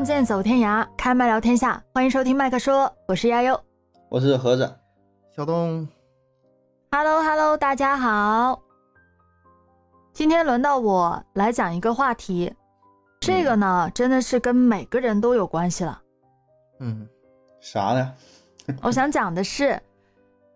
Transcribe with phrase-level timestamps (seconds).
[0.00, 3.62] 仗剑走天涯，开麦聊天下，欢迎收听麦克说，我是亚优，
[4.08, 4.74] 我是盒子，
[5.36, 5.86] 小东。
[6.90, 8.62] Hello Hello，大家好。
[10.14, 12.50] 今天轮到我来讲一个话题，
[13.20, 16.00] 这个呢真的是跟每个人都有关系了。
[16.78, 17.06] 嗯，
[17.60, 18.14] 啥呢？
[18.80, 19.78] 我想讲的是，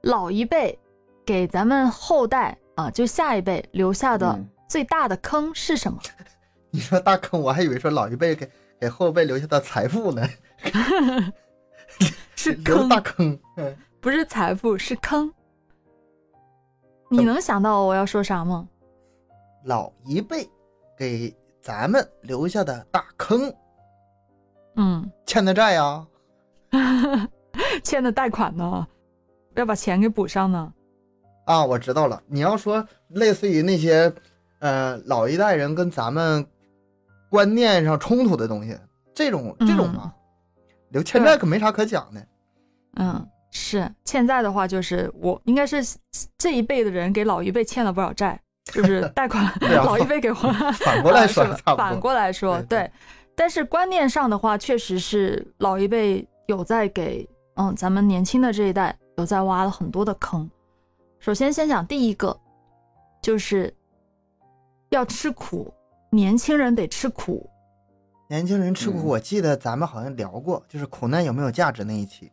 [0.04, 0.78] 老一辈
[1.26, 5.98] 给咱们后代啊，就下一辈留下的最大的坑是什么？
[6.72, 10.26] 你说大坑，我还以为说老一辈给给后辈留下的财富呢。
[12.36, 13.38] 是坑大坑，
[14.00, 15.32] 不是财富，是坑。
[17.08, 18.68] 你能想到我要说啥吗？
[19.64, 20.46] 老一辈
[20.96, 23.54] 给咱们留下的大坑，
[24.76, 26.06] 嗯，欠的债呀，
[27.82, 28.86] 欠的贷款呢，
[29.54, 30.72] 要把钱给补上呢。
[31.46, 32.22] 啊，我知道了。
[32.26, 34.12] 你要说类似于那些，
[34.58, 36.46] 呃，老一代人跟咱们
[37.34, 38.78] 观念上冲突的东西，
[39.12, 40.14] 这种这种嘛，
[40.90, 42.24] 留欠债可没啥可讲的。
[42.94, 45.84] 嗯，是欠债的话，就是我应该是
[46.38, 48.40] 这一辈的人给老一辈欠了不少债。
[48.66, 49.52] 就是 贷款，
[49.84, 50.72] 老一辈给还。
[50.74, 51.44] 反过来说，
[51.76, 52.88] 反过来说，对。
[53.34, 60.48] 但是观念上的话，确实是老一辈有在给，嗯，咱们年轻的这一代有在挖了很多的坑。
[61.18, 62.38] 首先，先讲第一个，
[63.20, 63.74] 就是
[64.90, 65.74] 要吃苦，
[66.14, 67.50] 年轻人得吃苦。
[68.28, 72.30] 年轻人吃苦，我记得咱们好像聊过，就是苦难有没有价值那一期。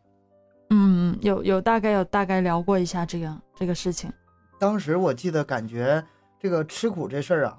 [0.70, 4.10] 嗯，有有大概有大概聊过一下这个这个事情。
[4.58, 6.02] 当时我记得感觉。
[6.40, 7.56] 这个吃苦这事儿啊，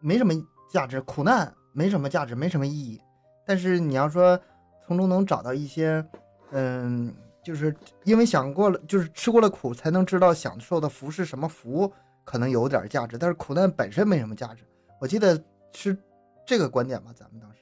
[0.00, 0.34] 没什么
[0.68, 3.00] 价值，苦难没什么价值，没什么意义。
[3.46, 4.36] 但是你要说
[4.84, 6.04] 从中能找到一些，
[6.50, 7.14] 嗯，
[7.44, 11.88] 就是因为想过了，就是吃过了苦，才能知道享受的福是什么福，
[12.24, 13.16] 可能有点价值。
[13.16, 14.64] 但是苦难本身没什么价值。
[15.00, 15.42] 我记得
[15.74, 15.96] 是
[16.46, 17.56] 这个观点吧，咱们当时。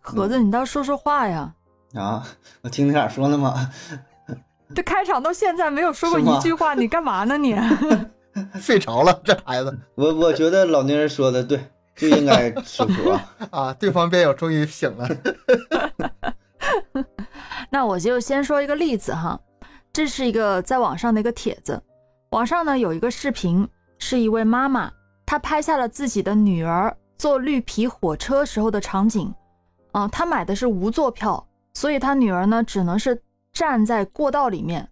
[0.00, 1.54] 盒子，你倒说说话呀！
[1.94, 2.26] 啊，
[2.62, 3.70] 我听你俩说呢嘛。
[4.74, 7.56] 这开场到现在没有说过一句话，你干嘛呢你？
[8.60, 9.76] 睡着了，这孩子。
[9.94, 11.60] 我我觉得老年人说的对，
[11.96, 13.34] 就应该吃苦啊！
[13.50, 15.08] 啊，对方辩友终于醒了。
[17.70, 19.38] 那我就先说一个例子哈，
[19.92, 21.82] 这是一个在网上的一个帖子，
[22.30, 23.68] 网上呢有一个视频，
[23.98, 24.92] 是一位妈妈，
[25.30, 29.32] 她拍下了自己的女儿坐绿皮火车时候的场景。
[29.92, 34.88] 啊，他买的是无座票，所以他女儿呢只能是站在过道里面。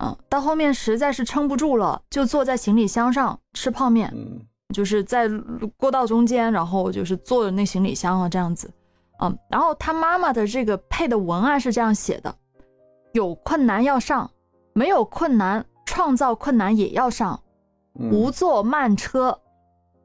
[0.00, 4.12] 嗯，到后面实在是撑不住了，就坐在行李箱上吃泡面。
[4.12, 4.40] 嗯，
[4.74, 5.28] 就是在
[5.76, 8.68] 过道中间，然后就是坐着那行李箱啊，这样子。
[9.20, 12.34] 嗯，然后他妈妈的这个配的文案是这样写的：
[13.12, 14.28] 有困难要上，
[14.72, 17.40] 没有困难创造困难也要上，
[17.94, 19.38] 无座慢车。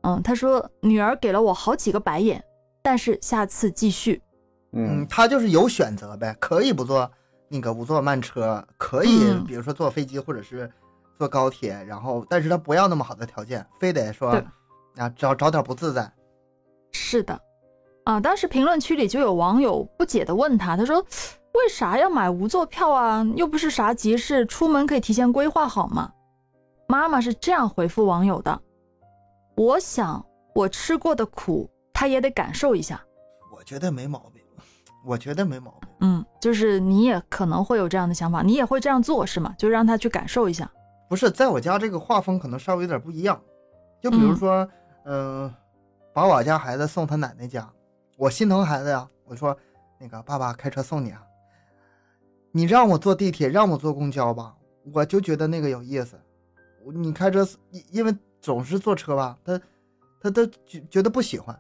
[0.08, 2.42] 嗯，他说女儿给了我好几个白眼，
[2.82, 4.22] 但是下次继续。
[4.72, 7.12] 嗯，他就是有选择呗，可以不坐。
[7.50, 10.70] 那个不坐慢车可以，比如说坐飞机或者是
[11.18, 14.32] 坐高铁，然后但是他不要那么好的条件，非得说
[14.98, 16.12] 啊找找点不自在。
[16.92, 17.40] 是的，
[18.04, 21.00] 啊，当时评论区里就有网友不解的问他，他说
[21.54, 23.26] 为啥要买无座票啊？
[23.38, 26.12] 又不是啥急事，出门可以提前规划好吗？
[26.90, 28.62] 妈妈是这样回复网友的：
[29.58, 30.26] 我想
[30.56, 33.04] 我吃过的苦，他也得感受一下。
[33.52, 34.42] 我觉得没毛病。
[35.06, 39.56] 我觉得没毛病，嗯，就是你也可能会有这样的想法，你也会这样做是吗？
[39.58, 40.70] 就让他去感受一下。
[41.08, 43.42] 不是，在我家这个画风可能稍微有点不一样，
[44.02, 44.68] 就比如说，
[45.06, 45.54] 嗯，
[46.14, 47.72] 把我家孩子送他奶奶家，
[48.18, 49.58] 我心疼孩子呀，我说
[49.98, 51.24] 那个爸爸开车送你啊，
[52.52, 54.58] 你让我坐地铁，让我坐公交吧，
[54.94, 56.20] 我就觉得那个有意思。
[56.94, 57.48] 你开车，
[57.92, 58.14] 因为
[58.48, 59.60] 总是坐车吧，他
[60.22, 61.54] 他他觉觉得不喜欢。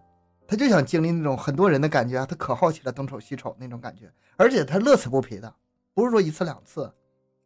[0.48, 5.54] 他就想经历那种很多人的感觉啊，他可好奇了，东瞅西瞅那种感觉，而且他乐此不疲的，
[5.94, 6.90] 不是说一次两次，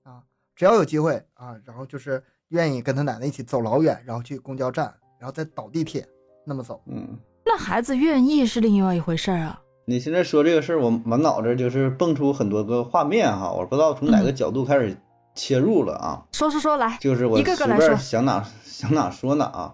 [0.03, 0.21] 啊，
[0.55, 6.07] 只要有机会啊，然后就是愿意跟他奶奶一起走老远，然后去公交站，然后再倒地铁
[6.45, 6.79] 那么走。
[6.85, 9.59] 嗯，那孩子愿意是另外一回事儿啊。
[9.85, 14.95] 你现在说这个事儿，我满脑子就是蹦出很多个画面哈，我不知道从哪个角度开始
[15.35, 16.25] 切入了啊。
[16.31, 19.73] 说说说来，就是我一个个来说，想哪 想哪说哪啊。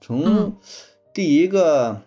[0.00, 0.54] 从
[1.12, 2.02] 第一个。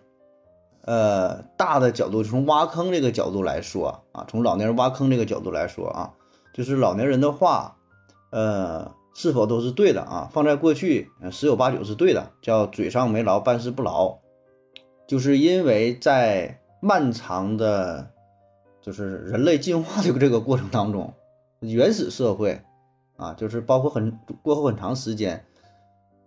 [0.84, 6.10] 呃，大的角度从挖坑这个角度来说啊，从老年人挖坑这个角度来说啊，
[6.52, 7.76] 就是老年人的话，
[8.30, 10.28] 呃，是否都是对的啊？
[10.32, 14.18] 放在过去，十有八九是对的，叫嘴上没牢，办事不牢，
[15.06, 18.10] 就是因为在漫长的，
[18.80, 21.14] 就是人类进化的这个过程当中，
[21.60, 22.60] 原始社会
[23.22, 25.44] 啊，就是包括很过后很长时间，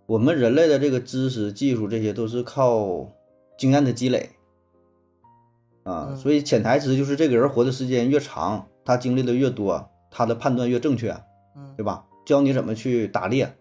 [0.06, 3.12] 我们人类的这个知识、技术这些都是靠
[3.58, 4.30] 经验的积累。
[5.82, 11.12] 啊，嗯所以潜台词就是这个人活的时间越长，他经历的越多，他的判断越正确，
[11.54, 12.06] 嗯对吧？
[12.24, 13.54] 教你怎么去打猎，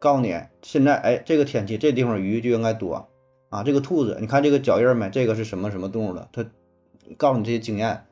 [0.00, 3.08] 告诉你现在哎这个天气这地方鱼就应该多
[3.50, 5.08] 啊，这个兔子你看这个脚印没？
[5.10, 6.28] 这个是什么什么动物的？
[6.32, 6.44] 他
[7.16, 8.04] 告诉你这些经验，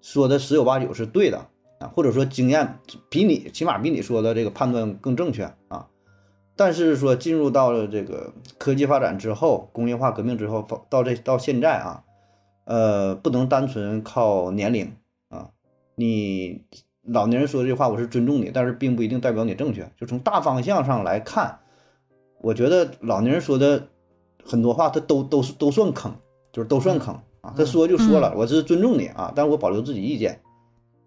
[0.00, 1.46] 说的十有八九是对的
[1.84, 2.78] 啊，或者说经验
[3.08, 5.88] 比你起码比你说的这个判断更正确啊。
[6.56, 12.04] 但是说进入到了这个科技发展之后，工业化革命之后，到到这到现在啊，
[12.64, 14.92] 呃，不能单纯靠年龄
[15.28, 15.50] 啊。
[15.96, 16.62] 你
[17.02, 19.90] 老年人说这话，我是尊重你，但是并不一定代表你正确。
[19.96, 21.58] 就从大方向上来看，
[22.40, 23.88] 我觉得老年人说的
[24.44, 26.14] 很多话，他都都是都算坑，
[26.52, 27.52] 就是都算坑啊。
[27.56, 30.40] 他说就说了，我是尊重你啊，但是我保留自己意见。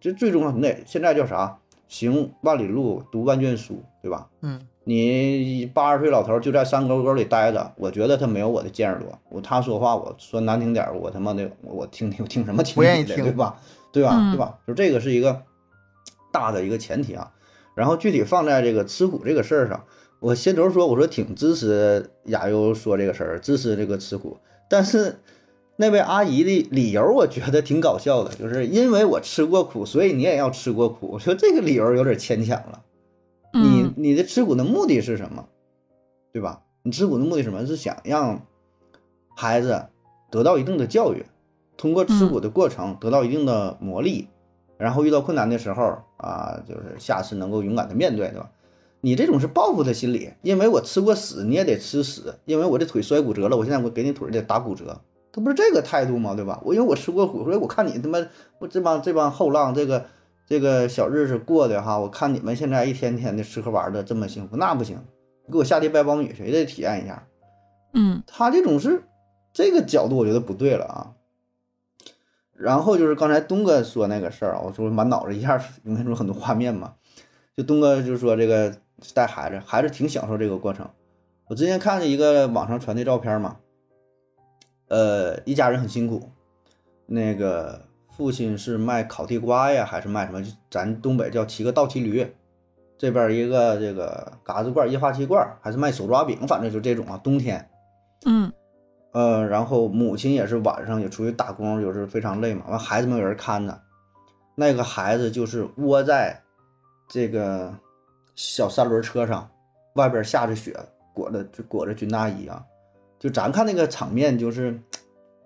[0.08, 1.58] 这最重要，你得现在叫啥？
[1.90, 4.28] 行万里路，读万卷书，对吧？
[4.42, 9.20] 嗯你八十岁老头儿就在山沟沟里待着，我觉得他没有我的见识多。
[9.30, 13.60] 我他说话，我说难听点儿，我他妈的我听听听什么听不愿意听对吧？
[13.92, 14.12] 对吧？
[14.14, 14.58] 嗯对吧？
[14.66, 15.44] 就这个是一个
[16.32, 17.34] 大的一个前提啊。
[17.76, 19.84] 然后具体放在这个吃苦这个事儿上，
[20.22, 24.38] 我先头说我说挺支持亚优说这个事儿，支持这个吃苦，
[24.70, 25.20] 但是
[25.80, 31.08] 那位阿姨的理由我觉得挺搞笑的，就是因为我吃过苦，所以你也要吃过苦。
[31.12, 32.84] 我说这个理由有点牵强了。
[33.54, 35.48] 你嗯你的吃苦的目的是什么？
[36.34, 36.62] 对吧？
[36.84, 37.66] 你吃苦的目的是什么？
[37.66, 38.42] 是想让
[39.36, 39.86] 孩子
[40.32, 41.26] 得到一定的教育，
[41.78, 44.26] 通过吃苦的过程得到一定的磨砺，
[44.78, 48.50] 然后遇到困难的时候啊，就是下次能够勇敢的面对，对吧？
[49.02, 55.02] 你这种是报复的心理，因为我吃过屎，你也得吃屎，因为我这腿摔骨折了，我现在我给你腿得打骨折，
[55.32, 56.34] 他不是这个态度吗？
[56.36, 56.62] 对吧？
[56.64, 58.26] 我因为我吃过苦，所以我看你他妈
[58.60, 60.06] 我这帮这帮后浪这个
[60.48, 65.00] 这个小日子过的哈，我看你们现在一天天的吃喝玩的这么幸福，那不行，
[65.52, 67.28] 给我下地掰苞米去，也得体验一下。
[67.94, 69.04] 嗯他这种是
[69.54, 71.14] 这个角度，我觉得不对了啊。
[72.54, 76.96] 然后就是刚才东哥说那个事儿啊，我说满脑子一下涌现出很多画面嘛。
[77.56, 78.76] 就东哥就说这个
[79.14, 80.90] 带孩子，孩子挺享受这个过程。
[81.48, 83.58] 我之前看见一个网上传的照片嘛，
[84.88, 86.30] 呃，一家人很辛苦，
[87.06, 90.42] 那个父亲是卖烤地瓜呀，还是卖什么？
[90.42, 92.34] 就咱东北叫骑个倒骑驴，
[92.98, 97.20] 这边一个这个嘎子罐、液化气罐，还是卖手抓饼，反正就这种啊。
[97.24, 97.70] 冬天，
[98.26, 98.52] 嗯
[99.12, 103.82] 呃，然后母亲也是晚上也出去打工，有时候非常累嘛，完孩子没有人看着，
[104.56, 106.42] 那个孩子就是窝在
[107.10, 107.74] 这个
[108.36, 109.50] 小三轮车上，
[109.96, 110.78] 外边下着雪，
[111.14, 112.64] 裹着就裹着军大衣啊，
[113.20, 114.80] 就咱看那个场面就是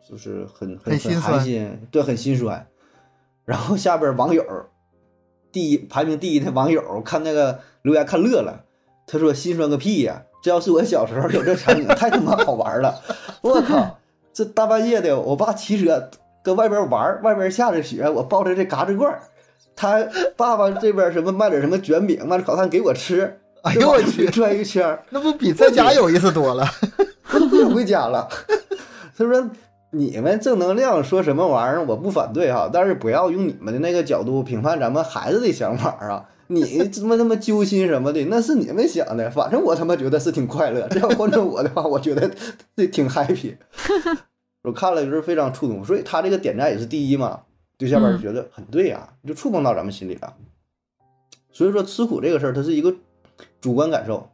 [0.09, 2.67] 就是很很很心酸寒心，对，很心酸。
[3.45, 4.45] 然后下边网友
[5.51, 8.65] 第一排名第一的网友看那个留言看乐了，
[9.07, 13.01] 他说心酸个屁呀、这要是我小时候有这场景，太他妈好玩了！
[13.41, 13.99] 我靠，
[14.31, 16.09] 这大半夜的，我爸骑车
[16.43, 19.21] 搁外边玩，外边下着雪，我抱着这嘎吱罐儿，
[19.75, 20.07] 他
[20.37, 26.65] 爸爸这边什么卖点什么卷饼，卖点烤炭给我吃，哎呦我去，转一圈儿，那不比在家有意思多了？
[27.69, 28.27] 回家了。
[29.17, 29.49] 他说
[29.91, 36.29] ：“你们正能量说什么玩意儿，我不反对哈，但是不要用你们的那个角度评判咱们孩子的想法啊。
[36.47, 39.29] 你他妈他妈揪心什么的，那是你们想的。
[39.31, 40.85] 反正我他妈觉得是挺快乐。
[40.89, 42.29] 这要换成我的话，我觉得
[42.75, 43.55] 这挺 happy。
[44.63, 47.41] 我看了就是非常触动，所以他这个点赞也是第一嘛。
[47.77, 50.33] 对下边就觉得很对呀、就触碰到咱们心里了。
[51.51, 52.93] 所以说吃苦这个事儿，它是一个
[53.59, 54.29] 主观感受，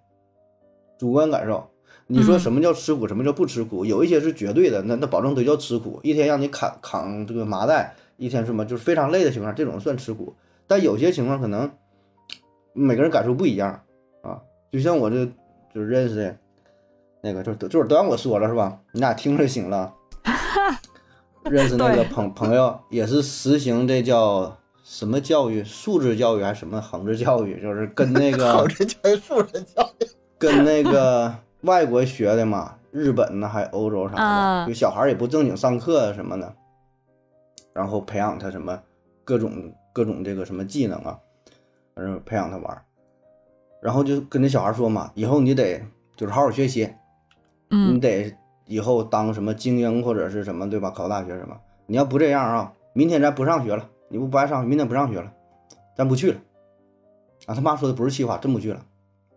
[0.97, 1.69] 主观感受。
[2.07, 3.83] 你说嗯什么叫吃苦，什么叫不吃苦？
[3.83, 5.99] 有一些是绝对的，那那保证都叫吃苦。
[6.03, 10.33] 一天让你扛扛这个麻袋，一天什么就是非常累的情况，这种算吃苦。
[10.67, 11.69] 但有些情况可能
[12.73, 13.81] 每个人感受不一样
[14.21, 14.39] 啊。
[14.71, 15.25] 就像我这
[15.73, 16.37] 就是认识的
[17.21, 18.79] 那个，就就是都让我说了是吧？
[18.93, 19.93] 你俩听着就行了。
[21.43, 30.07] 认识那个朋朋友也是实行这叫什么教育，素质教育还是什么横着教育，就是跟那个 横着教育素质教育。
[30.37, 31.33] 跟那个
[31.67, 36.55] 外国学的嘛，日本呢还欧洲啥的，啊就小孩也不正经上课什么的，
[37.73, 38.81] 然后培养他什么
[39.23, 41.19] 各种各种这个什么技能啊，
[41.93, 42.81] 反正培养他玩儿，
[43.81, 45.83] 然后就跟那小孩说嘛，以后你得
[46.15, 46.85] 就是好好学习，
[47.69, 48.33] 你嗯得
[48.65, 50.89] 以后当什么精英或者是什么对吧？
[50.89, 55.31] 考大学什么，你要不这样啊，明天咱不上学了，你不不爱上学，明天不上学了，
[55.95, 56.39] 咱不去了。
[57.45, 58.81] 啊，他妈说的不是气话，真不去了。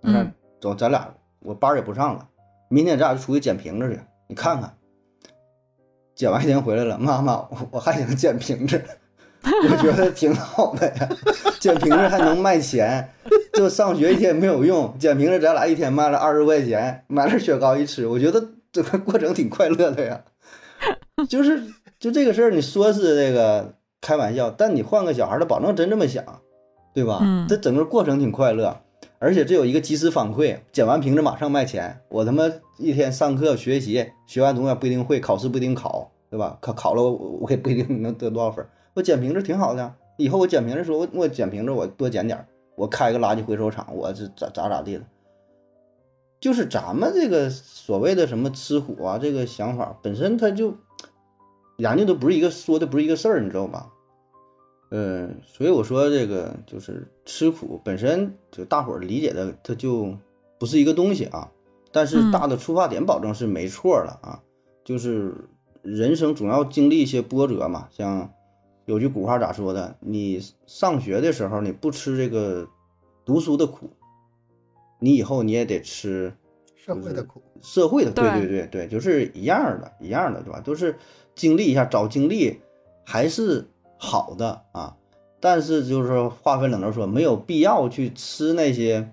[0.03, 2.29] 嗯，走，咱俩我班儿也不上了，
[2.69, 4.75] 明天咱俩就出去捡瓶子去，你看看。
[6.15, 8.79] 捡完一天回来了，妈妈，我我还想捡瓶子，
[9.43, 11.09] 我觉得挺好的呀，
[11.59, 13.09] 捡瓶子还能卖钱，
[13.55, 20.23] 就上学一天没有用，捡瓶子咱俩一天卖了二十块钱，买了雪糕一吃，我觉得这个过程挺快乐的呀。
[21.27, 21.63] 就是
[21.99, 26.23] 就这个事儿，你说是这个开玩笑，但你换个小孩，他保证真这么想，
[26.93, 27.21] 对吧？
[27.23, 28.83] 嗯这整个过程挺快乐，
[29.21, 32.01] 而且这有一个及时反馈，捡完瓶子马上卖钱。
[32.09, 32.45] 我他妈
[32.79, 36.57] 一天上课学习，学完东西不一定会，考试不一定考，对吧？
[36.63, 37.13] 考考了我
[37.43, 38.67] 我也不一定能得多少分。
[38.95, 42.47] 我捡瓶子挺好的，以后我捡瓶子的时候，我我捡瓶子我多捡点，
[42.77, 45.05] 我开个垃圾回收厂，我这咋咋咋地的。
[46.41, 50.75] 就是咱们这个所谓的什么吃苦啊，这个想法本身它就
[51.77, 53.91] 研究的不是一个说的不是一个事儿，你知道吧？
[54.91, 60.15] 嗯，所以我说这个就是吃苦本身就大伙儿理解的，它就
[60.59, 61.51] 不是一个东西啊。
[61.93, 64.41] 但是嗯大的出发点保证是没错的啊，
[64.85, 65.35] 就是
[65.83, 67.89] 人生总要经历一些波折嘛。
[67.91, 68.33] 像
[68.85, 69.97] 有句古话咋说的？
[70.01, 72.69] 你上学的时候你不吃这个
[73.25, 73.91] 读书的苦，
[74.99, 76.33] 你以后你也得吃
[76.75, 80.61] 社会的苦，社会的，对对对对对，就是一样的，一样的，对吧？
[80.61, 80.97] 都是
[81.37, 82.61] 经历一下，找经历
[83.05, 83.69] 还是
[84.01, 84.97] 好的啊。
[85.43, 89.11] 但是就是说话分两头说，没有必要去吃那些，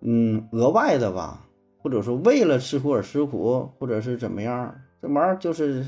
[0.00, 1.46] 嗯，额外的吧，
[1.82, 5.86] 或者说为了吃苦而吃苦，或者是怎么样，这玩意儿就是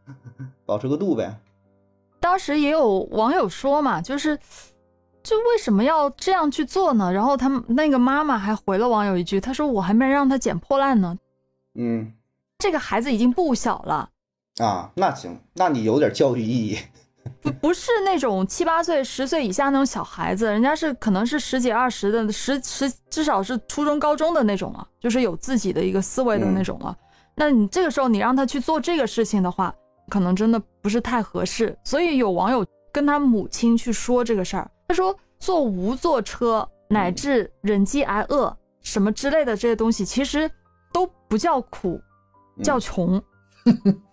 [0.64, 1.38] 保持个度呗。
[2.18, 4.38] 当时也有网友说嘛，就是
[5.22, 7.12] 就为什么要这样去做呢？
[7.12, 11.18] 然后他们那个妈妈还回了网友一句，她说我还没让他捡破烂呢，
[11.74, 12.14] 嗯
[12.58, 14.08] 这个孩子已经不小了，
[14.56, 16.78] 啊，那行，那你有点教育意义。
[17.40, 26.96] 不不是那种七八岁、十岁以下那种小孩子，人家是可能是十几二十的，十十至少是初中、高中的那种了，就是有自己的一个思维的那种了。
[27.34, 29.74] 那你这个时候你让他去做这个事情的话，
[30.08, 31.76] 可能真的不是太合适。
[31.84, 40.50] 所以有网友跟他母亲去说这个事儿，他说坐无座车乃至忍饥挨饿什么之类的这些东西，其实
[40.92, 42.00] 都不叫苦，
[42.62, 43.22] 叫穷。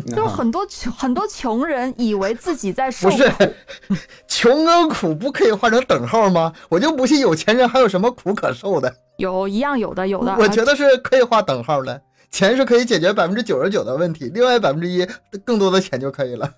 [0.06, 3.54] 就是啊很多穷很多穷人以为自己在受苦不是，
[4.26, 6.52] 穷跟苦不可以画成等号吗？
[6.68, 8.92] 我就不信有钱人还有什么苦可受的。
[9.18, 15.06] 有一样有的有的，我觉得是可以画等号的，钱是可以解决百分之九十九的问题，另外百分之一
[15.44, 16.50] 更多的钱就可以了。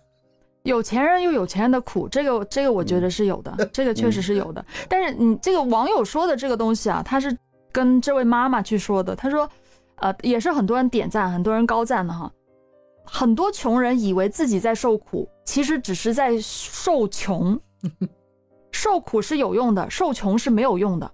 [0.62, 4.64] 有钱人有有钱人的苦，这个这个我觉得是有的，这个确实是有的。
[4.88, 7.36] 但是你这个网友说的这个东西啊，他是
[7.70, 9.48] 跟这位妈妈去说的，他说，
[9.96, 12.28] 呃，也是很多人点赞，很多人高赞的哈。
[13.06, 17.58] 很多穷人以为自己在受苦，其实只是在受穷。
[18.72, 21.10] 受苦是有用的，受穷是没有用的。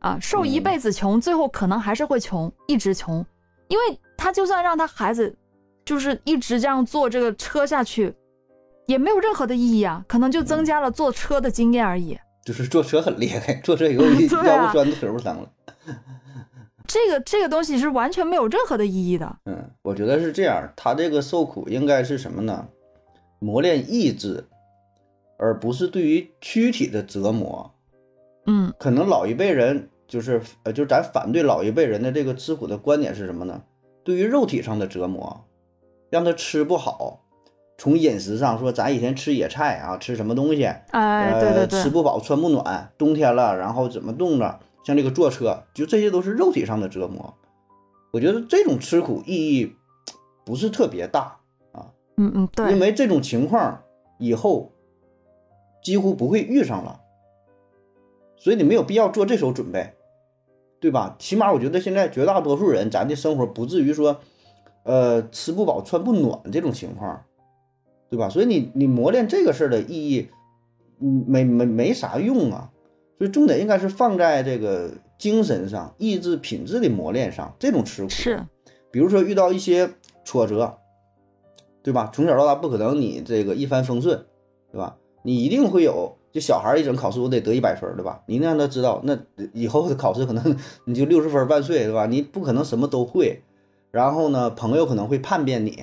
[0.00, 3.24] 啊，受一嗯辈子穷，最后可能还是会穷，一直穷。
[3.68, 5.36] 因为他就算让他孩子，
[5.84, 8.14] 就是一直这样坐这个车下去，
[8.86, 12.18] 也没有任何的意义啊，可能就增加了坐车的经验而已。
[12.44, 14.04] 就是坐车很厉害，坐车以后
[14.44, 15.50] 腰不酸腿不疼了。
[16.88, 19.36] 这个这个东西是完全没有任何的意义的。
[19.44, 22.66] 嗯，我觉得是这样，他这个受苦应该是什么呢？
[23.38, 24.42] 磨练意志，
[25.36, 27.70] 而不是对于躯体的折磨。
[28.46, 33.62] 嗯可能老一辈人就是呃，就是咱反对老一辈人的这个吃苦的观点是什么呢？
[34.02, 35.44] 对于肉体上的折磨，
[36.10, 37.24] 让他吃不好。
[37.76, 47.34] 从饮食上说，咱以前吃野菜啊，吃什么东西，哎，对对对，呃，吃不饱穿不暖，冬天了，然后怎么冻着，像这个坐车，就这些都是肉体上的折磨。
[48.10, 49.76] 我觉得这种吃苦意义
[50.46, 51.38] 不是特别大
[51.72, 53.82] 啊，嗯嗯对，因为这种情况
[54.18, 54.72] 以后
[55.82, 57.00] 几乎不会遇上了，
[58.38, 59.92] 所以你没有必要做这手准备，
[60.80, 61.16] 对吧？
[61.18, 64.20] 起码我觉得现在绝大多数人，咱的生活不至于说，
[64.84, 67.24] 呃，吃不饱穿不暖这种情况，
[68.08, 68.30] 对吧？
[68.30, 70.30] 所以你你磨练这个事儿的意义，
[71.00, 72.70] 嗯，没没没啥用啊。
[73.18, 78.40] 所以重点应该是放在这个精神上、意志品质的磨练上，这种吃苦是，
[78.92, 79.90] 比如说遇到一些
[80.24, 80.78] 挫折，
[81.82, 82.10] 对吧？
[82.14, 84.24] 从小到大不可能你这个一帆风顺，
[84.70, 84.96] 对吧？
[85.24, 88.22] 你一定会有，就小孩一整考试我得得一百分，对吧？
[88.26, 89.18] 你让他知道，那
[89.52, 92.06] 以后的考试可能你就六十分万岁，对吧？
[92.06, 93.42] 你不可能什么都会，
[93.90, 95.82] 然后呢，朋友可能会叛变你，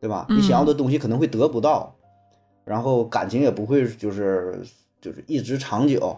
[0.00, 0.26] 对吧？
[0.30, 1.96] 你想要的东西可能会得不到，
[2.64, 4.62] 然后感情也不会就是
[5.00, 6.16] 就是一直长久。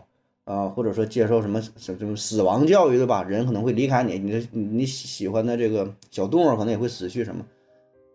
[0.50, 3.23] 啊、或者说接受什么什什么死亡教育，对吧？
[3.23, 7.45] 人可能会离开你，你的你你喜欢的这个小动物可能也会死去什么？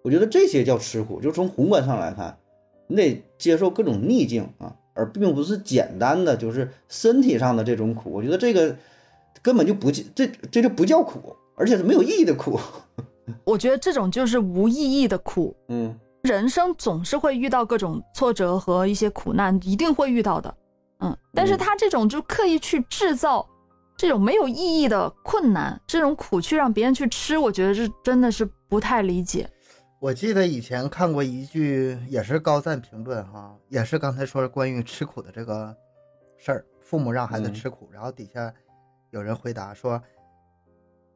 [0.04, 2.38] 我觉得这些叫吃苦，就从宏观上来看，
[2.88, 8.12] 你得接受各种逆境啊，而并不是简单的就是身体上的这种苦。
[8.12, 8.76] 我觉得这个
[9.42, 12.60] 根本就不这这就不叫苦，而且是没有意义的苦。
[13.46, 15.56] 我觉得这种就是无意义的苦。
[15.70, 20.54] 嗯人生总是会遇到各种挫折和一些苦难，一定会遇到的。
[21.00, 23.48] 嗯，但是嗯他这种就刻意去制造
[23.98, 29.50] 这种没有意义的困难，这种苦去让别人去吃，我觉得这真的是不太理解。
[30.00, 35.76] 我记得以前看过一句，也是高赞评论哈，也是刚才说关于吃苦的这个
[36.38, 38.54] 事儿，父母让孩子嗯吃苦，然后底下
[39.12, 40.00] 有人回答说，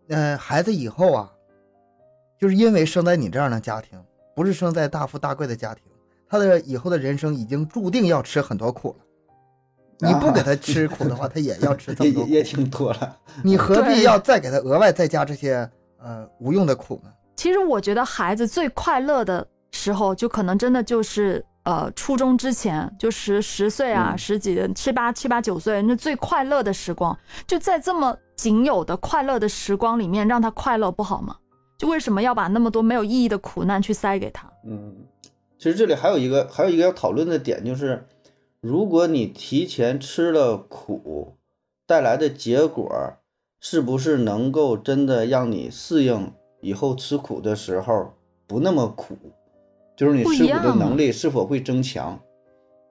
[0.08, 1.32] 嗯、孩子以后啊，
[2.40, 4.02] 就是因为生在你这样的家庭，
[4.34, 5.84] 不是生在大富大贵的家庭，
[6.28, 9.06] 他的以后的人生已经注定要吃很多苦了。
[10.00, 12.30] 你不给他吃苦的话，他也要吃这么多 苦。
[12.30, 13.18] 也也也挺多了。
[13.44, 15.70] 你何必要再给他额外再加这些
[16.02, 17.12] 呃无用的苦呢？
[17.36, 31.36] 其实我觉得孩子最快乐的时候，就可能真的就是呃初中之前，就十十岁啊，嗯十几七八七八九岁，那最快乐的时光，就在这么仅有的快乐的时光里面，让他快乐不好吗？
[31.78, 34.52] 就为什么要把那么多没有意义的苦难去塞给他？
[34.66, 34.94] 嗯，
[35.58, 38.06] 其实这里还有一个还有一个要讨论的点，就是
[38.62, 41.38] 如果你提前吃了苦，
[41.88, 42.92] 带来的结果
[43.62, 48.14] 是不是能够真的让你适应以后吃苦的时候
[48.46, 49.16] 不那么苦？
[49.96, 52.20] 就是你吃苦的能力是否会增强？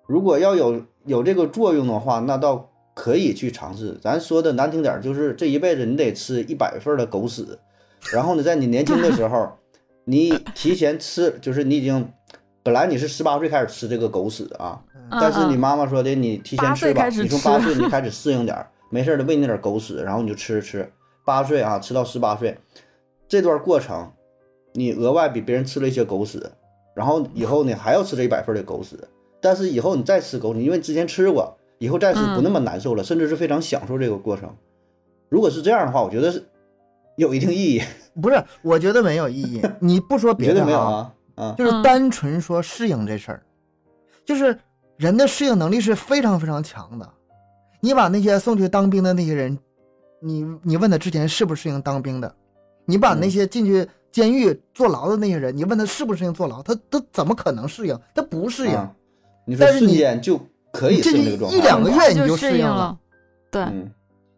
[0.06, 3.98] 如果要有有这个作用的话，那倒可以去尝试。
[4.00, 7.58] 咱说的难听点，就是这一辈子你得吃一百份的狗屎，
[8.10, 9.52] 然后呢，在你年轻的时候，
[10.04, 12.10] 你提前吃，就是你已经
[12.62, 20.90] 本来你是十八岁开始吃这个狗屎啊，嗯但是你嗯妈妈说的，你提前吃吧，你从吃八岁 你开始适应点儿，没事儿的喂那点儿狗屎，然后你就吃吃，
[21.24, 22.58] 八岁啊吃到十八岁，
[23.28, 24.12] 这段过程，
[24.74, 26.50] 你额外比别人吃了一些狗屎，
[26.94, 28.96] 然后以后呢还要吃这一百份的狗屎，
[29.40, 34.54] 但是以后你再吃狗屎，因为你之前吃过，以后再吃不那么难受了，甚至是非常享受这个过程。
[35.28, 36.42] 如果是这样的话，我觉得是
[37.16, 37.82] 有一定意义。
[38.20, 39.62] 不是，我觉得没有意义。
[39.80, 41.14] 你不说 别的啊，没有啊？
[41.36, 43.42] 啊，就是嗯单纯说适应这事儿，
[44.24, 44.58] 就是
[44.98, 47.08] 人的适应能力是非常非常强的。
[47.80, 49.56] 你把那些送去当兵的那些人，
[50.20, 52.34] 你你问他之前适不适应当兵的？
[52.84, 57.98] 你把那嗯些进去监狱坐牢的那些人，你问他适不适应坐牢，他他怎么可能适应？
[58.14, 58.74] 他不适应。
[58.74, 58.92] 啊
[59.46, 60.38] 你说瞬但是你间就
[60.72, 62.98] 可以这个状态，一两个月你就适应了应了。
[63.50, 63.90] 对，嗯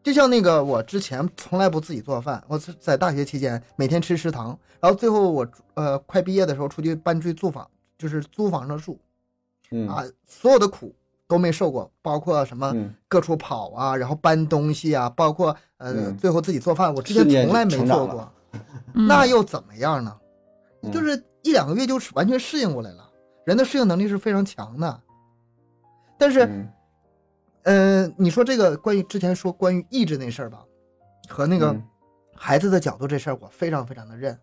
[0.02, 7.66] 就像那个我之前从来不自己做饭，我在大学期间每天吃食堂，然后最后我呃快毕业的时候出去搬出去租房，
[7.98, 8.98] 就是租房上住
[9.70, 9.88] 嗯。
[9.88, 10.94] 啊，所有的苦
[11.26, 12.94] 都没受过，包括什么嗯。
[13.08, 16.16] 各处跑啊，然后搬东西啊，包括呃嗯。
[16.16, 18.32] 最后自己做饭，我之前从来没做过，
[18.94, 19.06] 嗯。
[19.06, 20.16] 那又怎么样呢？
[20.82, 20.92] 嗯。
[20.92, 23.08] 就是一两个月就完全适应过来了，
[23.44, 25.00] 人的适应能力是非常强的，
[26.18, 26.44] 但是。
[26.44, 26.68] 嗯。
[27.64, 30.64] 呃，你说这个关于之前说关于意志那事儿吧，
[31.28, 31.82] 和那个嗯。
[32.34, 34.36] 孩子的角度这事儿，我非常非常的认。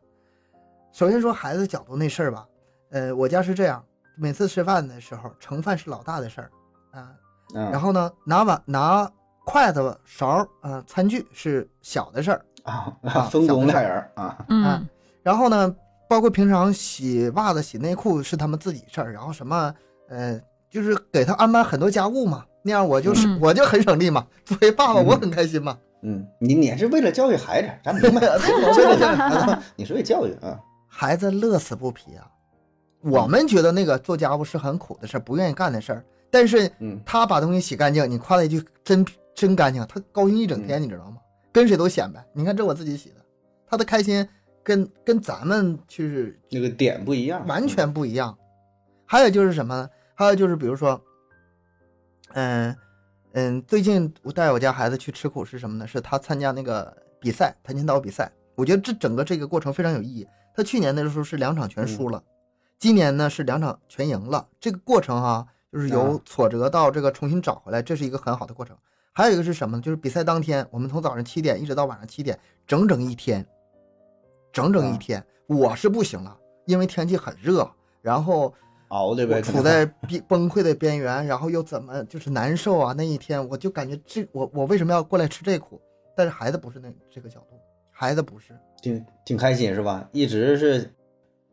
[0.94, 2.48] 首先说孩子角度那事儿吧，
[2.92, 3.84] 呃，我家是这样，
[4.18, 6.52] 每次吃饭的时候盛饭是老大的事儿
[6.92, 7.12] 啊，
[7.56, 9.10] 嗯，然后呢拿碗拿
[9.46, 14.88] 筷子勺呃餐具是小的事儿，啊啊 分工俩小的事儿啊，嗯
[15.24, 15.76] 然后呢，
[16.10, 19.74] 包括平常洗袜子、洗内裤是他们自己事儿，然后什么
[20.10, 24.26] 呃，就是给他安排很多家务嘛，那样我就是、嗯我就很省力嘛。
[24.46, 25.78] 作为爸爸，嗯我很开心嘛。
[26.04, 32.24] 嗯，你你是为了教育孩子，咱明白， 了 你是为教育啊，孩子乐此不疲啊。
[33.10, 41.18] 我们觉得那个做家务是很苦的事儿，不愿意干的事儿，但是嗯他把东西洗干净，你夸他一句真真干净，他高兴一整天，你知道吗？
[41.52, 42.24] 跟谁都显摆。
[42.34, 43.16] 你看这我自己洗的，
[43.68, 44.28] 他的开心
[44.64, 48.38] 跟跟咱们就是那个点不一样，完全不一样。
[49.06, 49.90] 还有就是什么呢？
[50.14, 51.02] 还有就是比如说，
[52.34, 52.76] 嗯
[53.34, 55.88] 嗯，最近我带我家孩子去吃苦是什么呢？
[55.88, 58.32] 是他参加那个比赛，跆拳道比赛。
[58.56, 60.28] 我觉得这整个这个过程非常有意义。
[60.56, 62.22] 他去年的时候是两场全输了，
[62.80, 64.48] 今年呢是两场全赢了。
[64.60, 68.78] 这个过程哈、就是由啊挫折到这个重新找回来，这是一个很好的过程。
[69.14, 69.82] 还有一个是什么呢？
[69.82, 72.38] 就是比赛当天，我们从早上七点一直到晚上七点，
[72.68, 73.44] 整整一天，
[74.54, 75.26] 整整一啊天。
[75.48, 77.68] 我是不行了，因为天气很热，
[78.02, 78.54] 然后
[78.90, 82.94] 熬的呗，处在 崩崩溃的边缘，然后又怎么就是难受啊？
[82.96, 85.82] 那一天我就感觉这我我为什么要过来吃这苦？
[86.16, 87.56] 但是孩子不是那这个角度，
[87.92, 90.08] 孩子不是，挺挺开心是吧？
[90.12, 90.94] 一直是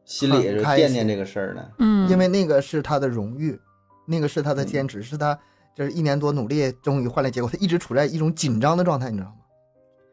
[0.05, 3.59] 心里是很开心惦念这个事儿呢，嗯，因为那个是他的荣誉，
[4.07, 5.38] 那个是他的嗯坚持，是他
[5.75, 9.37] 就是一年多努力终于换来结果，他一直处在一种紧张的状态，你知道吗？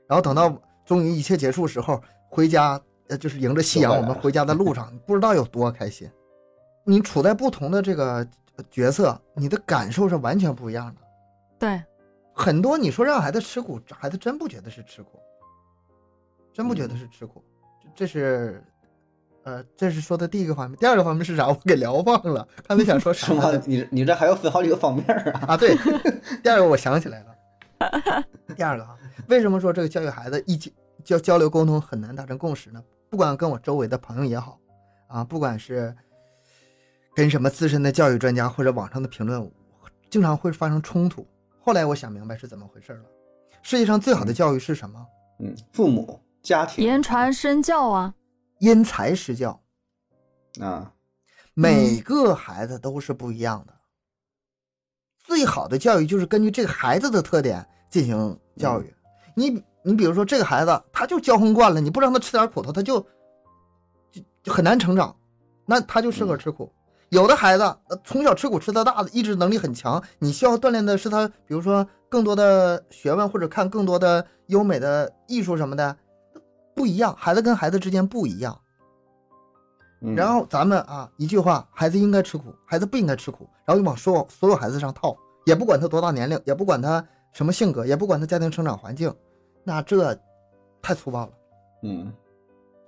[0.08, 6.10] 然后等到终于一切结束时候，回家呃就是迎着夕阳，我们回家的路上， 不知道有多开心。
[6.84, 8.28] 你处在不同的这个
[8.70, 11.02] 角色，你的感受是完全不一样的。
[11.60, 11.84] 对，
[12.34, 15.20] 很多你说让孩子吃苦，孩子真不觉得是吃苦，
[16.52, 17.44] 真不觉得是吃苦。
[17.84, 18.64] 这这是，
[19.44, 20.78] 呃，这是说的第一个方面。
[20.80, 21.48] 第二个方面是啥？
[21.48, 22.48] 我给聊忘了。
[22.68, 23.64] 刚才想说啥是吗来着？？
[23.66, 25.76] 你你这还要分好几个方面啊，啊，对，
[26.44, 28.24] 第二个我想起来了。
[28.56, 28.96] 第二个啊，
[29.28, 30.72] 为什么说这个教育孩子一起
[31.04, 32.84] 交交流沟通很难达成共识呢？
[33.10, 34.60] 不管跟我周围的朋友也好，
[35.08, 35.94] 啊，不管是
[37.16, 39.52] 跟什么资深的教育专家或者网上的评论，
[40.10, 41.26] 经常会发生冲突。
[41.60, 43.02] 后来我想明白是怎么回事了。
[43.64, 45.06] 世界上最好的教育是什么？
[45.40, 48.14] 嗯，父母家庭言传身教啊，
[48.62, 49.60] 因材施教。
[50.60, 50.94] 啊，
[51.54, 53.74] 每个孩子都是不一样的。
[55.24, 58.94] 最好的教育就是根据这个孩子的特点进行教育。
[59.36, 63.00] 你你比如说这个孩子他就娇横惯了，你不让他吃点苦头，他就
[64.12, 65.16] 就就很难成长，
[65.66, 66.72] 那他就适合吃苦。
[67.10, 75.98] 有的孩子呃从小吃苦吃到大的，意志能力很强，你需要锻炼的是他，比如说更多的学问或者看更多的优美的艺术什么的，
[76.76, 77.16] 不一样。
[77.18, 78.60] 孩子跟孩子之间不一样。
[80.04, 89.14] 嗯然后咱们啊，一句话，孩子应该吃苦，孩子不应该吃苦，然后就往所有所有孩子上套，也不管他多大年龄，也不管他什么性格，也不管他家庭成长环境，
[89.64, 90.20] 那这
[90.82, 91.32] 太粗暴了。
[91.84, 92.12] 嗯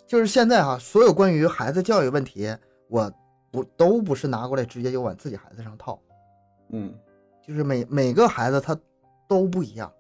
[0.07, 2.55] 就是现在哈、所有关于孩子教育问题，
[2.89, 3.11] 我
[3.51, 5.99] 不都不是拿过来直接就往自己孩子上套，
[6.69, 6.93] 嗯
[7.47, 8.75] 就是每每个孩子他
[9.27, 9.91] 都不一样，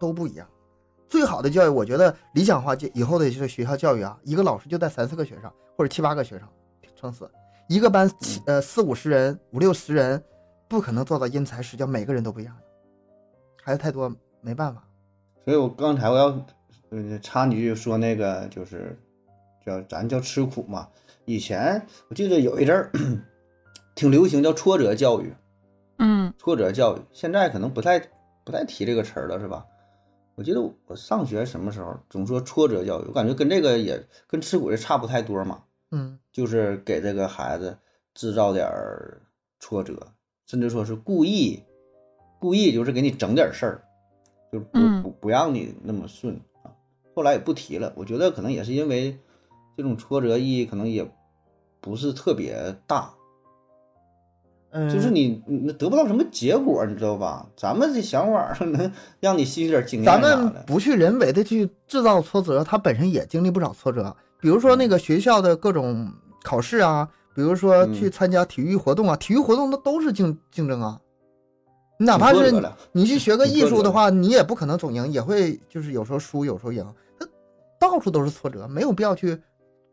[0.00, 0.48] 都不一样。
[1.08, 6.48] 最好的教育，我觉得理想化就以后的就是学校教育啊，一个老师就带三四个学生或者七八个学生，
[6.96, 7.30] 撑死
[7.68, 10.22] 一个班七呃四五十人五六十人，
[10.68, 12.62] 不可能做到因材施教，每个人都不一样的，
[13.62, 14.82] 孩子太多没办法。
[15.44, 16.26] 所以我刚才我要
[16.90, 18.98] 呃插你一句说那个就是
[19.64, 20.88] 叫咱叫吃苦嘛。
[21.26, 22.90] 以前我记得有一阵儿
[23.94, 25.34] 挺流行叫挫折教育，
[25.98, 27.98] 嗯挫折教育，现在可能不太
[28.44, 29.64] 不太提这个词儿了，是吧？
[30.36, 37.78] 我记得我上学什么时候总说挫折教育，我感觉跟这个也跟吃苦也差不太多嘛，嗯就是给这个孩子
[38.14, 39.22] 制造点儿
[39.60, 40.12] 挫折，
[40.46, 41.62] 甚至说是故意
[42.40, 43.84] 故意就是给你整点事儿，
[44.52, 46.74] 就不嗯不不让你那么顺啊。
[47.14, 49.16] 后来也不提了，我觉得可能也是因为
[49.76, 51.08] 这种挫折意义可能也
[51.80, 53.14] 不是特别大，
[54.76, 57.46] 嗯，就是你你得不到什么结果，你知道吧？
[57.56, 60.36] 咱们这想法儿 能让你吸取点经验咱啥的。
[60.36, 64.14] 们不去人为的去制造挫折，他本身也经历不少挫折。
[64.40, 71.00] 比如说那个学校的各种考试啊，比如说去参加体育活动啊，体育活动那都是竞竞争啊。
[71.96, 72.52] 你哪怕是
[72.90, 76.84] 你去学个艺术的话，你也不可能总赢，也会就是有时候输，有时候赢，
[77.16, 77.24] 它
[77.78, 79.40] 到处都是挫折，没有必要去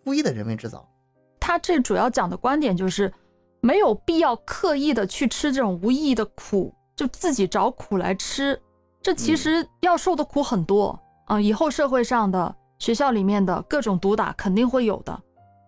[0.03, 0.83] 故意的人为制造。
[1.39, 3.13] 他这主要讲的观点就是，
[3.61, 8.59] 没有必要刻意的去吃这种无意义的苦，就自己找苦来吃。
[9.01, 15.17] 这其实要受的苦很多啊、以后社会上的、学校里面的各种毒打肯定会有的。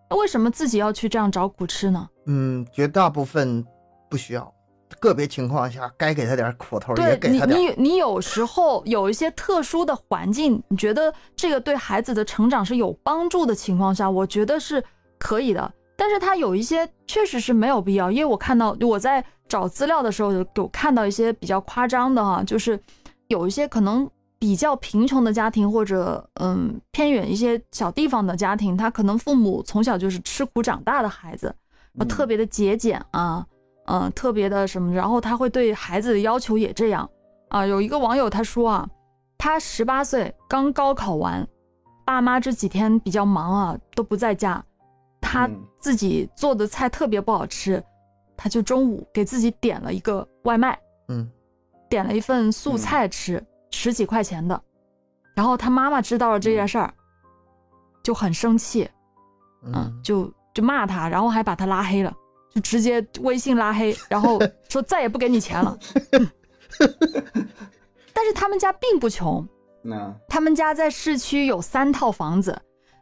[0.10, 2.10] 那为什么自己要去这样找苦吃呢？
[2.26, 3.66] 嗯，绝大部分
[4.10, 4.54] 不需要，
[5.00, 7.60] 个别情况下该给他点苦头也对，给他点。
[7.60, 14.84] 你你有时候有一些特殊的环境，你觉得这个对孩子的成长是有帮助的情况下，我觉得是
[15.18, 15.74] 可以的。
[15.96, 22.80] 但是他有一些确实是没有必要，因为我看到我在找资料的时候有看到一些比较夸张的哈，就是
[23.28, 31.54] 有一些可能比较贫穷的家庭或者嗯偏远一些小地方的家庭，他可能父母从小就是吃苦长大的孩子，
[32.10, 33.46] 特别的节俭啊，
[33.86, 37.10] 嗯、特别的什么，然后他会对孩子的要求也这样
[37.50, 37.66] 啊。
[37.66, 38.90] 有一个网友他说啊，
[39.38, 41.48] 他十八岁刚高考完，
[42.04, 44.64] 爸妈这几天比较忙啊，都不在家，
[45.24, 45.64] 他嗯。
[45.80, 47.84] 自己做的菜特别不好吃，
[48.38, 51.30] 他就中午给自己点了一个外卖，嗯。
[51.90, 54.60] 点了一份素菜吃，十几块钱的。
[55.36, 56.94] 然后他妈妈知道了这件事儿，
[58.04, 58.90] 就很生气，
[59.64, 59.74] 嗯。
[59.76, 62.14] 嗯，，就就骂他，然后还把他拉黑了，
[62.54, 65.78] 就直接微信拉黑， 然后说再也不给你钱了。
[68.14, 69.46] 但是他们家并不穷，
[69.82, 70.14] 那。
[70.30, 72.58] 他们家在市区有三套房子，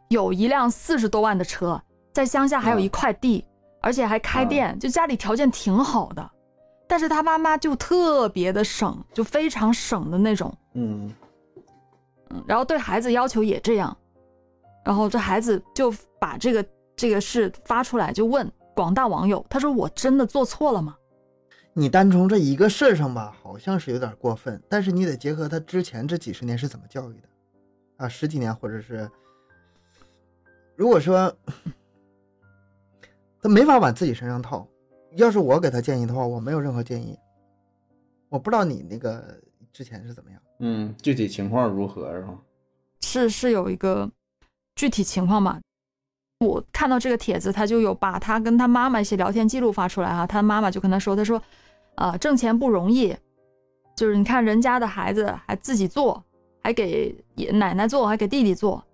[0.08, 1.80] 有一辆四十多万的车，
[2.12, 3.44] 在乡下还有一块地，
[3.80, 6.30] 而且还开店，就家里条件挺好的。
[6.86, 11.12] 但是他妈妈就特别的省，就非常省的那种，嗯。
[12.30, 13.96] 嗯，然后对孩子要求也这样，
[14.84, 16.64] 然后这孩子就把这个
[16.96, 20.96] 这个事发出来，就问广大网友，他说我真的做错了吗？
[21.74, 27.28] 你单从这一个事儿上吧，好像是有点过分，但是你得结合他之前这几十年是怎么教育的，
[27.96, 29.10] 啊，十几年或者是，
[30.76, 31.34] 如果说
[33.42, 34.64] 他没法往自己身上套，
[35.16, 37.18] 要是我给他建议的话，我没有任何建议，
[38.28, 39.22] 我不知道你那个
[39.72, 42.38] 之前是怎么样，嗯，具体情况如何是吧？
[43.00, 44.08] 是是有一个
[44.76, 45.60] 具体情况吧。
[46.38, 51.42] 我看到这个帖子，他就有把他跟他妈妈一些聊天记录发出来哈、他妈妈就跟他说，他说，
[51.96, 53.16] 啊，挣钱不容易，
[53.96, 56.22] 就是你看人家的孩子还自己做，
[56.60, 58.84] 还给爷奶奶做，还给弟弟做，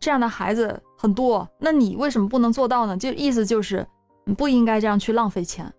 [0.00, 2.96] 这样的孩子很多，那你为什么不能做到呢？
[2.96, 3.86] 就意思就是
[4.24, 5.72] 你不应该这样去浪费钱。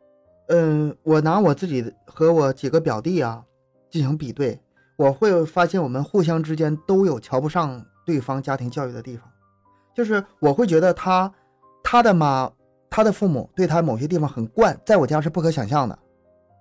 [0.47, 3.43] 嗯，我拿我自己和我几个表弟啊
[3.89, 4.59] 进行比对，
[4.97, 9.29] 我会发现我们互相之间都有瞧不上对方家庭教育的地方，
[9.93, 11.31] 就是我会觉得他
[11.83, 12.51] 他的妈
[12.89, 15.99] 他的父母对他某些地方很惯，在我家是不可想象的。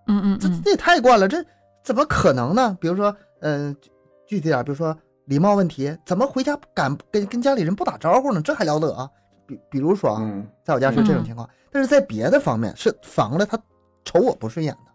[0.07, 1.43] 嗯嗯嗯这也太惯了，这
[1.83, 2.77] 怎么可能呢？
[2.81, 3.91] 比如说，嗯、具
[4.27, 4.97] 具体点，比如说
[5.29, 8.41] 礼貌问题，怎么回家敢跟跟家里人不打招呼呢？
[8.43, 9.09] 这还了得啊？
[9.47, 13.59] 比比如说啊，嗯在我家是这种嗯情况，但是在别的方面是反过来他
[14.05, 14.91] 瞅我不顺眼的，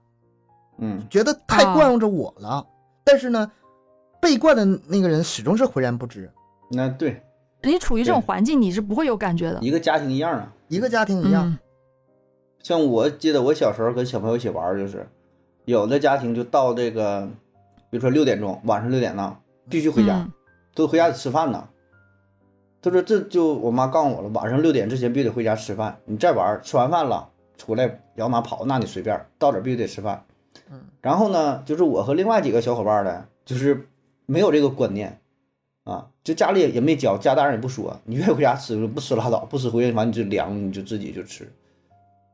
[0.79, 2.65] 嗯觉得太惯着我了。
[3.03, 3.51] 但是呢，
[4.19, 6.31] 被惯的那个人始终是浑然不知。
[6.69, 7.21] 那对，
[7.61, 9.59] 你处于这种环境，你是不会有感觉的。
[9.61, 10.51] 一个家庭一样啊。
[10.67, 11.59] 一个家庭一样，嗯
[12.63, 15.05] 像我记得我小时候跟小朋友一起玩，就是
[15.65, 17.29] 有的家庭就到这个，
[17.91, 19.37] 比如说六点钟，晚上六点呢，
[19.69, 20.31] 必须回家，嗯
[20.75, 21.69] 都回家得吃饭呢。
[22.81, 30.25] 他说这就我妈告诉我了，晚上六点之前必须得回家吃饭，你再玩儿，吃完饭了出来摇马跑，那你随便，到点儿必须得吃饭。
[30.69, 33.87] 嗯，然后呢，就是我和另外几个小伙伴儿呢，就是
[34.25, 35.19] 没有这个观念
[35.83, 41.43] 啊，就家里也没教，家大人也不说，你愿意回家吃不吃拉倒，不吃回去完你就凉，你就自己就吃。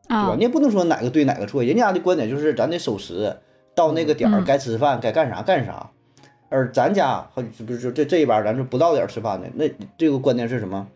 [0.07, 0.29] 对吧？
[0.31, 3.37] 啊你也不能说哪个对哪个错，人家的观点就是咱得守时，
[3.75, 5.91] 到那个点该吃饭该干啥干啥，
[6.49, 9.65] 而咱家和不是说这这一班咱是不到点吃饭的，那
[9.97, 10.87] 这个观点是什么？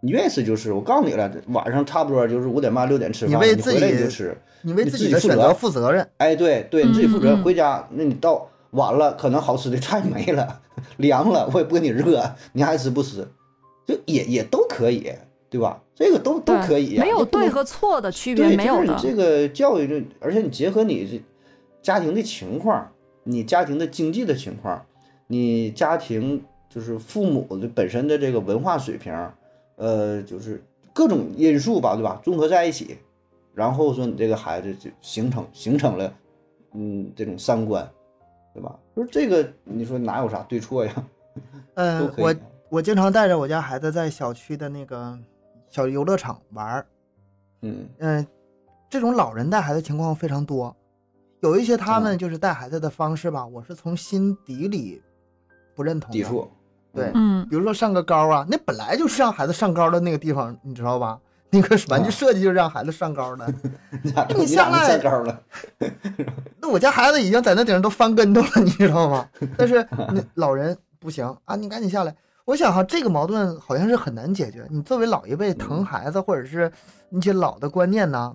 [0.00, 6.06] 你愿意吃就吃，我告诉你了，晚上差不多就是五点半六点吃饭，你你为自己回来你就吃，你为自己的选择负责负责任。
[6.18, 7.30] 哎，对对，你自己负责。
[7.30, 10.60] 嗯嗯回家，那你到晚了，可能好吃的菜没了，
[10.98, 13.26] 凉了，我也不给你热，你爱吃不吃，
[13.86, 15.10] 就也也都可以，
[15.48, 15.80] 对吧？
[15.94, 21.22] 这个都都可以呀、没有对和错的区别，没有这个教育就，而且你结合你这
[21.80, 22.90] 家庭的情况，
[23.24, 24.84] 你家庭的经济的情况，
[25.26, 29.12] 你家庭就是父母的本身的这个文化水平，
[29.76, 32.20] 呃，就是各种因素吧，对吧？
[32.22, 32.98] 综合在一起，
[33.52, 36.12] 然后说你这个孩子就形成形成了，
[36.74, 37.90] 嗯，这种三观，
[38.54, 38.78] 对吧？
[38.94, 40.92] 就是这个，你说哪有啥对错呀？
[41.74, 42.34] 都嗯，我。
[42.70, 45.16] 我经常带着我家孩子在小区的那个
[45.70, 46.86] 小游乐场玩儿。
[47.60, 48.26] 嗯嗯，
[48.90, 50.74] 这种老人带孩子情况非常多，
[51.44, 55.02] 有一些他们嗯就是带孩子的方式吧，我是从心底里
[55.74, 56.16] 不认同的。
[56.16, 56.50] 抵触。
[56.94, 61.18] 对嗯比如说上个高啊，那本来就是让孩子上高的那个地方，你知道吧？
[61.50, 63.46] 那个玩具啊设计就是让孩子上高的。
[64.36, 65.40] 你下来站高了？
[66.60, 69.28] 那我家孩子已经在那顶上都翻跟头了，你知道吗？
[69.58, 72.14] 但是那老人不行啊，你赶紧下来。
[72.44, 74.66] 我想哈，这个矛盾好像是很难解决。
[74.70, 76.70] 你作为老一辈疼孩子，或者是
[77.10, 78.34] 那些老的观念呢，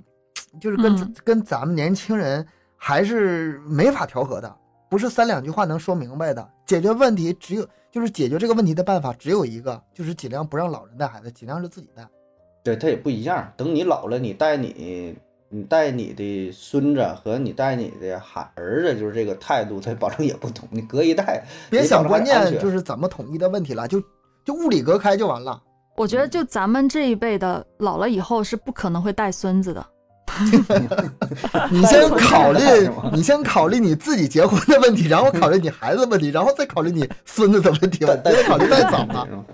[0.60, 2.45] 就是跟、嗯跟咱们年轻人
[2.81, 4.55] 还是没法调和的，
[4.89, 6.49] 不是三两句话能说明白的。
[6.65, 12.07] 解决问题只有就是解决这个问题的办法只有一个，就是尽量不让老人带孩子，尽量是自己带。
[12.63, 13.51] 对他也不一样。
[13.57, 15.15] 等你老了，你带你，
[15.49, 20.67] 你带你的孙子和你带你的孩儿子，就是这个态度，他保证也不同。
[20.71, 24.01] 你隔一代，别想关键就是怎么统一的问题了，就
[24.45, 25.61] 就物理隔开就完了。
[25.97, 29.85] 我觉得就咱们这一辈的老了以后是不可能会带孙子的。
[31.71, 32.60] 你先考虑，
[33.13, 39.45] 你先考虑你自己结婚的问题，然后考虑你孩子的问题，然后再考虑你孙子的问题别考虑太早了。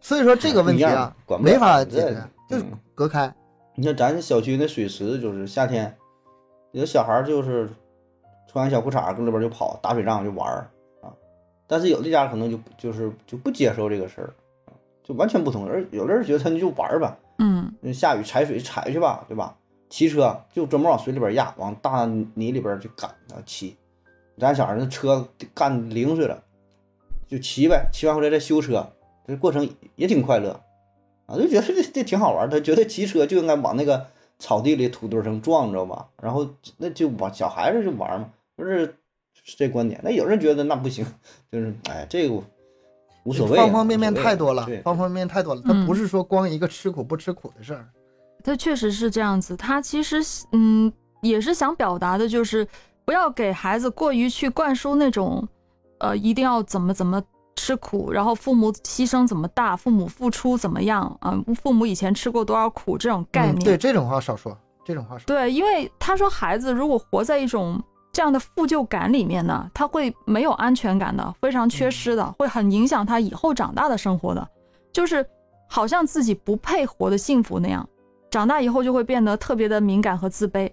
[0.00, 3.32] 所以说这个问题啊，管没法解决，就隔开。
[3.74, 5.96] 你像咱小区那水池，就是夏天，
[6.72, 7.68] 有小孩就是
[8.46, 10.70] 穿小裤衩儿跟里边就跑，打水仗就玩儿
[11.02, 11.10] 啊。
[11.66, 14.30] 但是有的家可能就就是就不接受这个事儿，
[14.66, 14.70] 啊
[15.02, 15.66] 就完全不同。
[15.66, 19.56] 而有的人觉得他就玩儿吧，嗯下雨踩水踩去吧，对吧？
[19.90, 23.76] 骑车就专门往水里边压，往大泥里边去赶啊骑。
[24.36, 26.42] 咱小孩那车干零碎了，
[27.28, 28.92] 就骑呗，骑完回来再修车，
[29.26, 30.60] 这过程也挺快乐
[31.26, 32.50] 啊，就觉得这这挺好玩。
[32.50, 34.08] 他觉得骑车就应该往那个
[34.40, 36.08] 草地里土堆上撞，知道吧？
[36.20, 38.96] 然后那就往小孩子就玩嘛，就是
[39.56, 40.00] 这观点。
[40.02, 41.06] 那有人觉得那不行，
[41.52, 42.42] 就是哎，这个
[43.24, 45.62] 无所谓啊，方方面面太多了，方方面面太多了。
[45.64, 47.88] 它嗯不是说光一个吃苦不吃苦的事儿。
[48.42, 49.56] 它确实是这样子。
[49.56, 50.18] 他其实
[50.52, 52.66] 嗯也是想表达的，就是
[53.04, 55.46] 不要给孩子过于去灌输那种，
[55.98, 57.22] 呃，一定要怎么怎么
[57.56, 63.58] 吃苦，然后父母牺牲怎么大，父母付出怎么样啊、父母以前吃过多少苦这种概念。
[63.58, 65.24] 嗯对这种话少说，这种话少。
[65.24, 67.82] 对，因为他说孩子如果活在一种
[68.14, 74.48] 这样的负疚感里面呢，他会没有安全感的，非常缺失的，会很影响他以后长大的生活的，
[74.92, 75.26] 就是
[75.68, 77.86] 好像自己不配活得幸福那样，
[78.30, 80.72] 长大以后就会变得特别的敏感和自卑，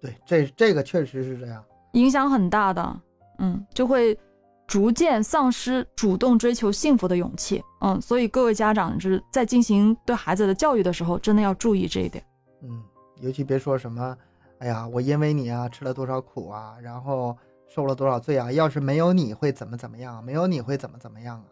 [0.00, 1.62] 对，这这个确实是这样。
[1.92, 3.00] 影响很大的，
[3.38, 4.18] 嗯，就会
[4.66, 7.62] 逐渐丧失主动追求幸福的勇气。
[7.80, 12.24] 嗯，所以各位家长就是在进行对孩子的教育的时候，真的要注意这一点。
[12.62, 12.82] 嗯，
[13.20, 14.16] 尤其别说什么，
[14.58, 17.36] 哎呀，我因为你啊吃了多少苦啊，然后
[17.68, 21.44] 受了多少罪啊，要是没有你会怎么怎么样，没有你会怎么怎么样啊，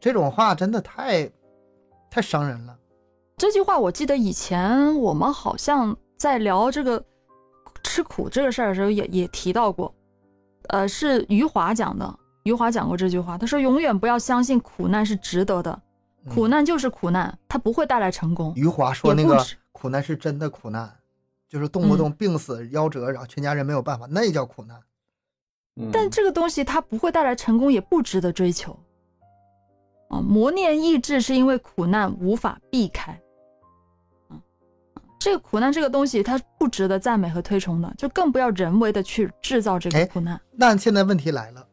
[0.00, 1.30] 这种话真的太
[2.10, 2.76] 太伤人了。
[3.36, 7.04] 这句话我记得以前我们好像在聊这个
[7.82, 9.94] 吃苦这个事儿的时候也也提到过，
[10.68, 12.18] 呃，是余华讲的。
[12.44, 15.82] 余华讲过这句话，他说：“永远不要相信苦难是值得的，
[16.24, 18.52] 嗯苦难就是苦难，它不会带来成功。
[18.54, 20.96] 余华说那个苦难是真的苦难，
[21.48, 24.80] 就是动不动病死夭折，然后全家人没有办法，那叫苦难。
[25.76, 28.78] 嗯，但这个东西它不会带来成功，也不值得追求。
[30.08, 33.20] 啊，磨练意志是因为苦难无法避开。
[34.30, 34.40] 嗯，
[35.20, 40.40] 这个苦难这个东西它不值得赞美和推崇的，就更不要人为的去制造这个哎苦难。
[40.52, 41.66] 那现在问题来了，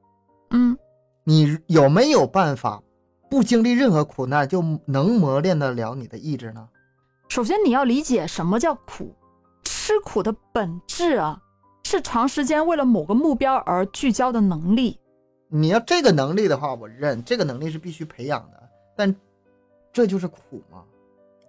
[0.51, 0.77] 嗯，
[1.23, 2.81] 你有没有办法
[3.29, 6.67] 不经历任何苦难就能磨练得了你的意志呢？
[7.29, 9.15] 首先你要理解什么叫苦，
[9.85, 11.41] 吃苦的本质啊，
[11.83, 14.97] 是长时间为了某个目标而聚焦的能力。
[15.49, 18.63] 你要这个能力的话，我认这个能力是必须培养的，
[18.95, 19.13] 但
[19.91, 20.85] 这就是苦吗？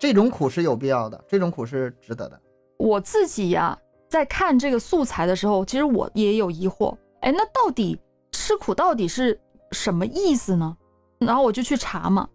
[0.00, 2.40] 这种苦是有必要的，这种苦是值得的。
[2.76, 7.96] 我自己呀、在看这个素材的时候，其实我也有疑惑，哎，那到底
[8.32, 10.76] 吃苦到底是什么意思呢？
[11.20, 12.28] 然后我就去查嘛，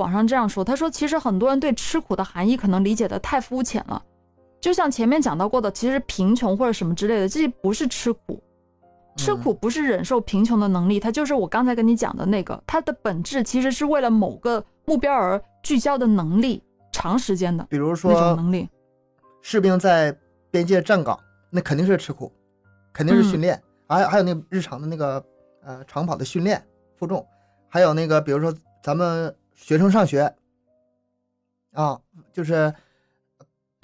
[0.00, 4.04] 网上这样说，他说其实很多人对吃苦的含义可能理解的太肤浅了，
[4.64, 8.42] 就像前面讲到过的，其实贫穷或者什么之类的，这些不是吃苦，
[9.14, 18.66] 吃嗯苦不是忍受贫穷的能力，它就是我刚才跟你讲的那个，它的本质其实是为了某个目标而聚焦的能力，长时间的比如那种说，能力。
[19.42, 20.16] 士兵在
[20.50, 22.32] 边界站岗，那肯定是吃苦，
[22.90, 25.22] 肯定是训练，还、还有那日常的那个
[25.62, 27.22] 呃长跑的训练负重，
[27.68, 28.50] 还有那个比如说
[28.82, 30.34] 咱们学生上学
[31.74, 32.00] 啊，
[32.32, 32.72] 就是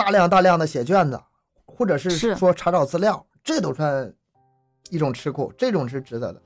[0.01, 1.21] 大量大量的写卷子，
[1.67, 4.13] 或者是是说查找资料，这都算
[4.89, 6.43] 一种吃苦，这种是值得的。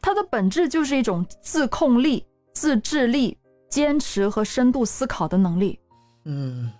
[0.00, 5.78] 它的本质就是一种自控力、自制力、坚持和深度思考的能力。
[6.24, 6.72] 嗯，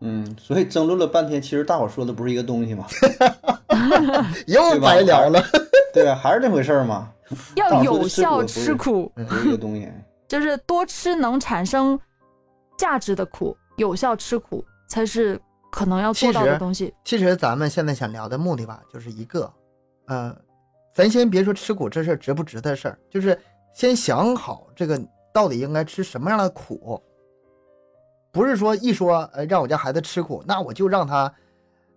[0.00, 2.86] 嗯，所以争论了半天，其实大伙说的不是一个东西嘛，
[4.46, 5.40] 又白聊了。
[5.94, 7.08] 对啊，还是那回事儿嘛，
[7.54, 9.88] 要有效吃吃苦，不是一个东西。
[10.26, 11.98] 就是多吃能产生
[12.76, 16.94] 价值的苦，有效吃苦才是可能要做到的东西。
[17.04, 19.52] 其实咱们现在想聊的目的吧，就是一个，
[20.06, 20.36] 呃，
[20.94, 23.38] 咱先别说吃苦这事儿值不值的事儿，就是
[23.74, 25.00] 先想好这个
[25.32, 27.02] 到底应该吃什么样的苦，
[28.30, 31.32] 不是说一说呃让我家孩子吃苦，那我就让他，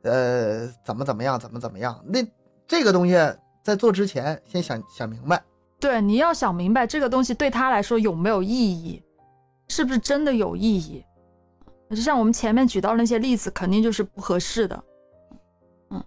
[0.04, 2.26] 呃怎么怎么样怎么怎么样，那
[2.66, 3.14] 这个东西
[3.64, 5.44] 在做之前先想想明白，
[5.80, 9.04] 对，你要想明白这个东西对他来说有没有意义，
[9.68, 11.04] 是不是真的有意义。
[11.90, 14.84] 就像我们前面举到那些例子，肯定就是不合适的。
[15.90, 16.04] 嗯，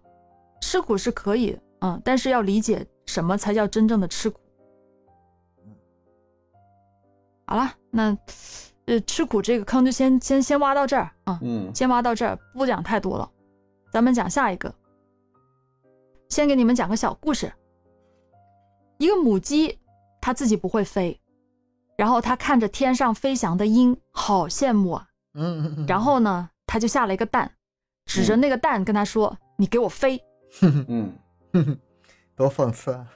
[0.61, 4.39] 吃苦是可以，嗯，但是要理解什么才叫真正的吃苦。
[7.47, 8.17] 好了，那
[8.85, 13.31] 呃吃苦这个坑就先先先挖到这儿啊，嗯先挖到这儿，不讲太多了，
[13.91, 14.73] 咱们讲下一个。
[16.29, 17.53] 先给你们讲个小故事。
[18.99, 19.79] 一个母鸡，
[20.21, 21.19] 它自己不会飞，
[21.97, 25.10] 然后它看着天上飞翔的鹰，好羡慕啊。
[25.35, 27.51] 嗯嗯嗯，然后呢，他就下了一个蛋，
[28.07, 30.21] 指着那个蛋跟他说：“你给我飞。
[30.89, 31.13] 嗯，
[32.35, 33.07] 多讽刺啊，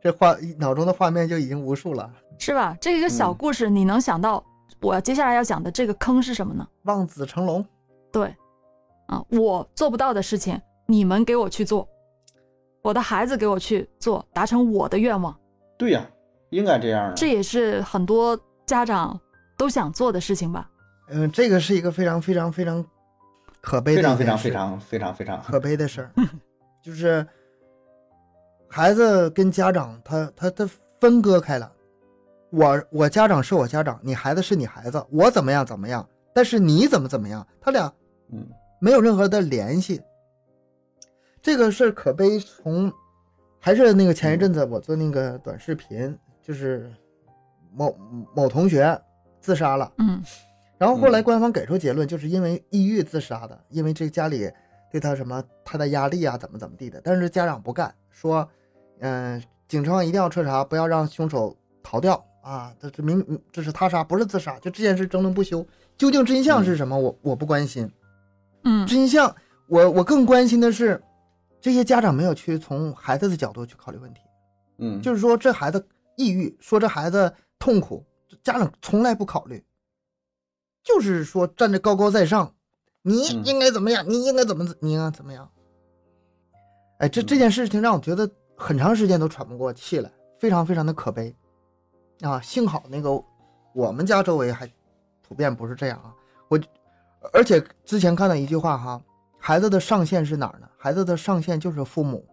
[0.00, 2.76] 这画脑中的画面就已经无数了，”是吧？
[2.80, 4.44] 这个小嗯故事，你能想到
[4.80, 6.66] 我接下来要讲的这个坑是什么呢？
[6.82, 7.64] 望子成龙。
[8.12, 8.34] 对，
[9.06, 11.88] 啊，我做不到的事情，你们给我去做，
[12.82, 15.36] 我的孩子给我去做，达成我的愿望，
[15.76, 16.08] 对呀，
[16.50, 17.14] 应该这样的。
[17.14, 19.18] 这也是很多家长
[19.56, 20.70] 都想做的事情吧？
[21.10, 22.84] 嗯，这个是一个非常非常非常
[23.60, 26.10] 可悲的非常非常非常非常非常可悲的事儿，
[26.82, 27.26] 就是
[28.68, 30.68] 孩子跟家长他他他
[31.00, 31.70] 分割开了。
[32.50, 37.92] 我我家长是我家长，你孩子是你孩子，我怎么样怎么样，但是你怎么怎么样，他俩
[38.32, 38.48] 嗯
[38.80, 40.00] 没有任何的联系。
[41.42, 42.92] 这个事儿可悲从，
[43.60, 46.92] 还是那个前一阵子我做那个短视频，就是
[47.72, 47.96] 某
[48.34, 49.00] 某同学
[49.40, 49.92] 自杀了。
[49.98, 50.22] 嗯
[50.80, 54.50] 然后后来嗯官方给出结论，就是因为抑郁自杀的，因为这家里
[54.90, 56.98] 对他什么太大压力啊，怎么怎么地的。
[57.04, 58.48] 但是家长不干，说，
[59.00, 62.74] 嗯、警方一定要彻查，不要让凶手逃掉啊！
[62.80, 63.22] 这这明
[63.52, 65.66] 这是他杀，不是自杀，就这件事争论不休。
[65.98, 66.98] 究竟真相是什么？
[66.98, 67.92] 我我不关心
[68.64, 69.36] 嗯真相，
[69.68, 70.98] 我我更关心的是，
[71.60, 74.22] 这些家长没有去从孩子的角度去考虑问题，
[74.78, 78.02] 嗯，就是说这孩子抑郁，说这孩子痛苦，
[78.42, 79.62] 家长从来不考虑，
[80.82, 82.54] 就是说站在高高在上，
[83.02, 85.50] 你嗯应该怎么样，你应该怎么你应该怎么样。
[86.98, 91.34] 哎，这这件事情让我觉得很长时间都喘不过气来，非常非常的可悲
[92.20, 92.40] 啊！
[92.40, 93.10] 幸好那个
[93.74, 94.70] 我们家周围还
[95.26, 96.14] 普遍不是这样啊。
[96.48, 96.60] 我
[97.32, 99.02] 而且之前看到一句话哈，
[99.38, 100.68] 孩子的上限是哪儿呢？
[100.76, 102.26] 孩子的上限就是父母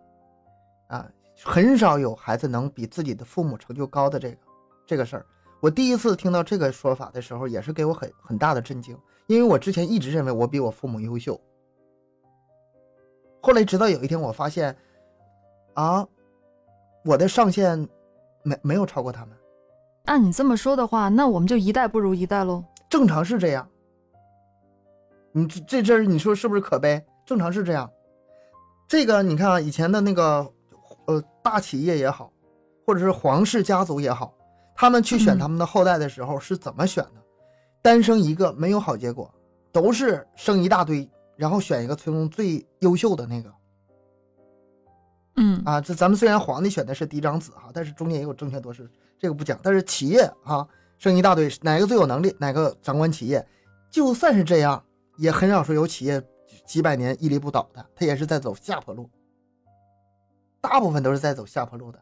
[0.87, 1.09] 啊，
[1.43, 4.37] 很少有孩子能比自己的父母成就高的这个
[4.85, 5.25] 这个事儿。
[5.59, 11.39] 我第一次听到这个说法的时候，也是给我很很大的震惊，因为我之前一直认为我比我父母优秀。
[13.41, 14.75] 后来直到有一天，我发现，
[15.73, 16.05] 啊，
[17.05, 17.87] 我的上限
[18.43, 19.37] 没没有超过他们，
[20.05, 22.63] 按你这么说的话，那我们就一代不如一代喽。
[22.89, 23.67] 正常是这样。
[25.31, 27.03] 你这这这，你说是不是可悲？
[27.25, 27.89] 正常是这样。
[28.87, 30.51] 这个你看啊，以前的那个
[31.05, 32.31] 呃大企业也好，
[32.85, 34.33] 或者是皇室家族也好，
[34.77, 37.21] 他们去选嗯他们的后代的时候是怎么选的？
[37.81, 39.33] 单生一个没有好结果，
[39.71, 43.51] 都是生一大堆，然后选一个村中最优秀的那个。
[45.37, 49.59] 嗯啊，这咱们虽然皇帝选的是嫡长子哈，但是中间也有争权夺势，这个不讲。
[49.63, 50.67] 但是企业啊，
[50.97, 53.45] 生一大堆，哪个最有能力，哪个掌管企业，
[53.89, 54.83] 就算是这样，
[55.17, 56.21] 也很少说有企业
[56.65, 59.09] 几百年屹立不倒的，他也是在走下坡路，
[60.59, 61.99] 大部分都是在走下坡路的。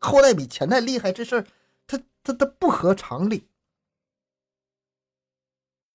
[0.00, 1.46] 后代比前代厉害这事儿，
[1.86, 3.48] 他他他不合常理，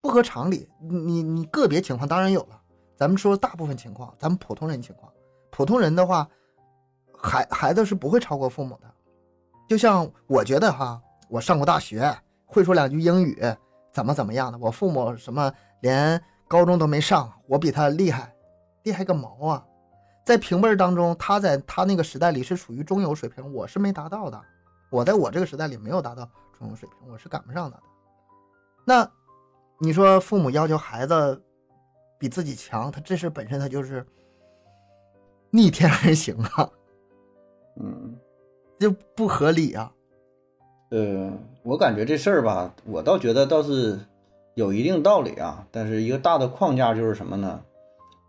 [0.02, 0.70] 不合常理。
[0.80, 2.62] 你你个别情况当然有了，
[2.96, 5.12] 咱们说大部分情况，咱们普通人情况，
[5.52, 6.28] 普通人的话。
[7.20, 8.88] 孩孩子是不会超过父母的，
[9.68, 12.16] 就像我觉得哈，我上过大学，
[12.46, 13.42] 会说两句英语，
[13.92, 18.32] 怎么怎么样的，我父母什么连高中都没上，我比他厉害，
[18.84, 19.66] 厉害个毛啊！
[20.24, 24.40] 在平辈当中，他在他那个时代里是属于中游水平，我是没达到的，
[24.90, 27.84] 我在我这个时代里没有达到中游水平，我是赶不上他的。
[28.86, 29.12] 那
[29.80, 31.42] 你说父母要求孩子
[32.18, 34.06] 比自己强，他这事本身他就是
[35.52, 36.70] 逆天而行啊。
[37.80, 38.18] 嗯，
[38.80, 39.92] 就不合理啊。
[40.90, 41.32] 呃，
[41.64, 44.00] 我感觉这事儿吧，我倒觉得倒是
[44.56, 45.68] 有一定道理啊。
[45.70, 47.62] 但是一个大的框架就是什么呢？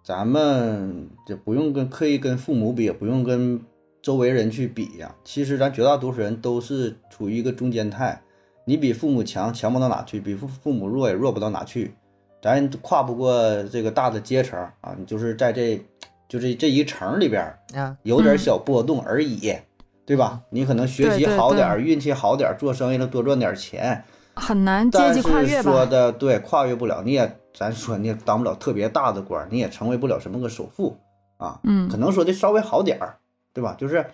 [0.05, 3.63] 咱们就不用跟刻意跟父母比，也不用跟
[4.03, 5.15] 周围人去比呀。
[5.25, 8.21] 其实咱绝大多数人都是处于一个中间态。
[8.65, 11.95] 你比父母强，强不到哪去；比父父母弱，也弱不到哪去。
[12.43, 15.83] 咱跨不过这个大的阶层啊，你就是在这
[16.29, 17.43] 就这这一层里边。
[17.75, 19.55] 啊，有点小波动而已，
[20.05, 20.43] 对吧？
[20.51, 25.87] 你可能学习好点儿，对运气好点儿，做生意了多赚点钱，很难阶但级跨是说越吧？
[25.87, 30.97] 的对，跨越不了，你也咱说你也当不了特别大的官，你也成为不了什么个首富
[31.39, 31.59] 啊。
[31.65, 33.17] 嗯可能说的稍微好点儿，
[33.59, 33.75] 对吧？
[33.77, 34.07] 就是，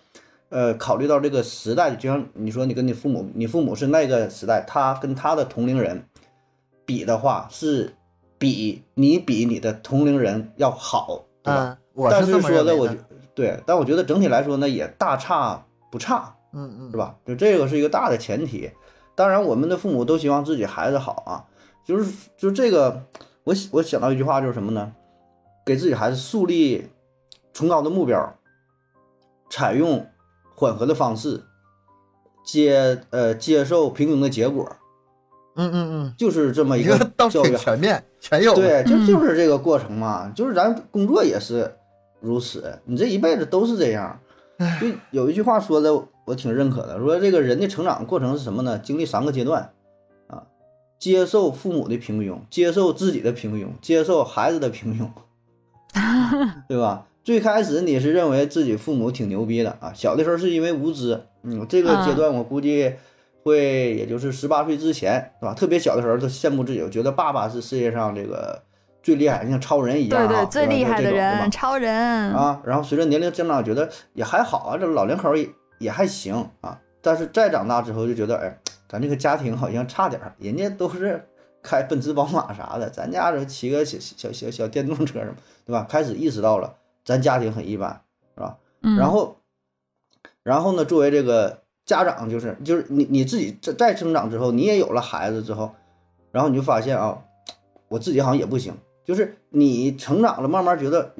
[0.48, 6.02] 呃，考虑到这个时代，就像你说，你跟你父母，你父母是那个时代，他跟他的同龄人
[6.86, 7.94] 比的话，是
[8.38, 11.60] 比你比你的同龄人要好，对吧？
[11.60, 12.74] 嗯，我但是说的。
[12.74, 12.88] 我
[13.34, 16.96] 对，但我觉得整体来说呢，也大差不差，嗯嗯，是？
[16.96, 17.16] 吧？
[17.26, 18.70] 就这个是一个大的前提。
[19.14, 21.44] 当然，我们的父母都希望自己孩子好啊，
[21.84, 23.02] 就是就这个，
[23.44, 24.92] 我我想到一句话，就是什么呢？
[25.66, 26.88] 给自己孩子树立
[27.52, 28.34] 崇高的目标，
[29.50, 30.06] 采用
[30.54, 31.42] 缓和的方式，
[32.44, 34.68] 接呃接受平庸的结果，
[35.56, 38.54] 嗯嗯嗯，就是这么一个倒挺教育全面，全有。
[38.54, 41.76] 对，就嗯就是这个过程嘛，就是咱工作也是
[42.20, 44.18] 如此，你这一辈子都是这样。
[44.80, 45.92] 就有一句话说的，
[46.24, 48.78] 我挺认可的，说这个人的成长过程是什么呢？
[48.78, 49.72] 经历三个阶段
[50.28, 50.44] 啊，
[50.98, 55.08] 接受父母的平庸，接受自己的平庸，接受孩子的平庸，
[56.68, 57.06] 对吧？
[57.24, 62.92] 最开始你是认为自己父母挺牛逼的啊，小的时候是因为无知，嗯，这个阶段我估计
[63.42, 65.54] 会也就是十八岁之前，是吧？
[65.54, 68.62] 特别小的时候都羡慕自己，我觉得爸爸是世界上这个
[69.02, 71.94] 最厉害，像超人一样啊，对对，最厉害的人，超人。
[71.94, 75.48] 啊，然后随着年龄增长，觉得也还好啊，这老两口也
[75.78, 76.78] 也还行啊。
[77.00, 81.24] 但是再长大之后，就觉得哎，咱这个家庭好像差点儿，人家都是
[81.62, 85.86] 开奔驰、宝马啥的，咱家这骑个小小小小电动车什么，对吧？
[85.88, 86.74] 开始意识到了
[87.04, 88.02] 咱家庭很一般，
[88.34, 88.58] 是吧？
[88.82, 89.36] 嗯，然后，
[90.42, 95.74] 然后呢，作为这个家长，就是就是你你自己再再成长之后，你也有了孩子之后，
[96.32, 97.22] 然后你就发现啊，
[97.88, 98.74] 我自己好像也不行，
[99.04, 101.14] 就是你成长了，慢慢觉得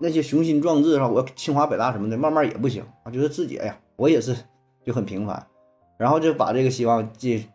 [0.00, 4.36] 那些雄心壮志啊，我清华北大什么的，慢慢也不行啊，觉得自己哎呀，我也是
[4.84, 5.46] 就很平凡，
[5.96, 7.46] 然后就把这个希望寄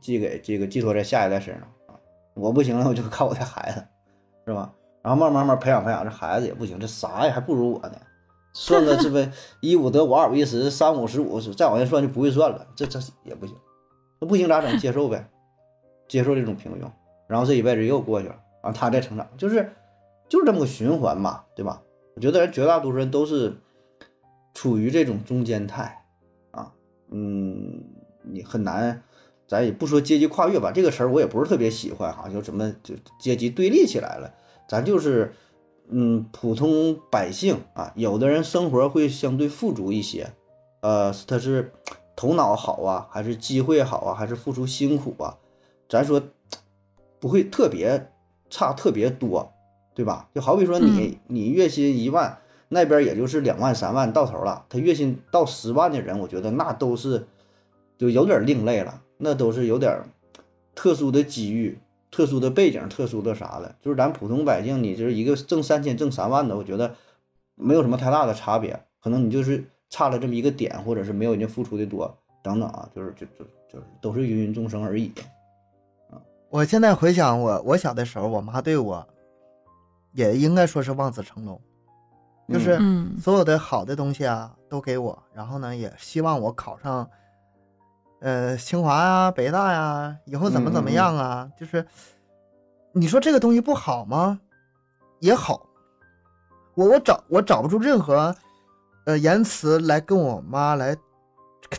[0.00, 1.94] 寄给这个寄托在下一代身上啊，
[2.34, 3.84] 我不行了，我就靠我的孩子，
[4.46, 4.72] 是吧？
[5.08, 7.98] 然后慢慢慢培养培养，这孩子也不行，这啥呀，还不如我呢，
[8.52, 9.32] 算个这呗，
[9.62, 13.56] 一五得五，二五一十，三五十五，再往下算就不会算了，这这也不行，
[14.20, 14.78] 那不行咋整？
[14.78, 15.26] 接受呗，
[16.08, 16.84] 接受这种平庸，
[17.26, 19.72] 然后这一辈子又过去了，然后他再成长，就是
[20.28, 21.80] 就是这么个循环嘛，对吧？
[22.14, 23.56] 我觉得绝大多数人都是
[24.52, 26.04] 处于这种中间态
[26.50, 26.70] 啊，
[27.10, 27.82] 嗯，
[28.24, 29.02] 你很难，
[29.46, 34.34] 咱也不说阶级跨越吧，这个词儿我也不是特别喜欢哈，就怎么就阶级对立起来了，
[34.68, 35.32] 咱就是。
[35.90, 40.34] 嗯，普通百姓啊，有的人生活会相对富足一些，
[40.82, 41.72] 呃，他是
[42.14, 45.38] 头脑好啊，还是机会好啊，还是付出辛苦啊？
[45.88, 46.22] 咱说
[47.18, 48.12] 不会特别
[48.50, 49.50] 差特别多，
[49.94, 50.28] 对吧？
[50.34, 52.38] 就好比说你你月薪一万，
[52.68, 57.26] 那边也就是两万三万到头了，他月薪到十万的人，我觉得那都是
[57.96, 60.02] 就有点另类了，那都是有点
[60.74, 61.78] 特殊的机遇。
[62.10, 66.94] 特殊的背景，特殊的啥了，就是咱普通百姓，你就是一个挣三千、挣三万的，我觉得
[67.54, 75.12] 没有什么太大的差别，可能你就是差了这么一个点，或者是没有人家付出的多，等等啊，就是就就就是都是芸芸众生而已。
[76.10, 76.16] 啊，
[76.48, 79.06] 我现在回想我我小的时候，我妈对我
[80.12, 81.60] 也应该说是望子成龙，
[82.48, 82.78] 就是
[83.20, 87.08] 所有的好的东西啊都给我，然后呢也希望我考上。
[88.20, 91.48] 呃，清华呀，北大呀，以后怎么怎么样啊？
[91.58, 91.86] 就是，
[92.92, 94.40] 你说这个东西不好吗？
[95.20, 95.66] 也好，
[96.74, 98.34] 我我找我找不出任何，
[99.04, 100.96] 呃，言辞来跟我妈来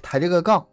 [0.02, 0.66] 抬这个杠。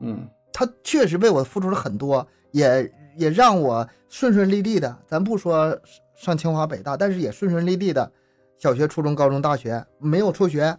[0.00, 4.96] 嗯，他确实为我付出了很多，也也让我顺顺利利的。
[5.06, 5.76] 咱不说
[6.14, 8.12] 上清华北大，但是也顺顺利利的，
[8.58, 10.78] 小学、初中、高中、大学没有辍学，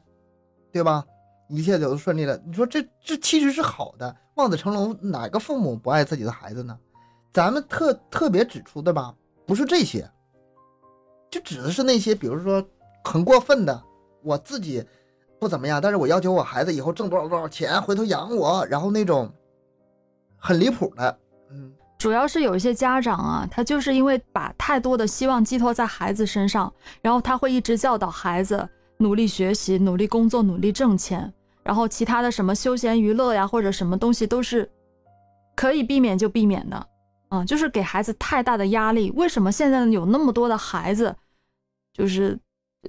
[0.71, 1.05] 对吧？
[1.49, 6.77] 一切都顺利了，你说这这其实是好的，望子成龙，哪个父母不爱自己的孩子呢？
[7.31, 9.13] 咱们特特别指出的吧，
[9.45, 10.09] 不是这些，
[11.29, 12.65] 就指的是那些，比如说
[13.03, 13.83] 很过分的，
[14.23, 14.83] 我自己
[15.39, 19.31] 不怎么样，但是我要求我孩子以后挣多少多少钱，回头养我，然后那种
[20.35, 21.19] 很离谱的，
[21.51, 28.67] 嗯，主要是有一些家长啊，他就是因为把太多的希望寄托在孩子身上，然后他会一直教导孩子
[28.97, 31.31] 努力学习、努力工作、努力挣钱。
[31.67, 34.71] 然后其他的什么休闲娱乐呀，或者什么东西都是
[35.53, 36.87] 可以避免就避免的，
[37.27, 39.11] 嗯，就是给孩子太大的压力。
[39.17, 41.13] 为什么现在有那么多的孩子，
[41.91, 42.39] 就是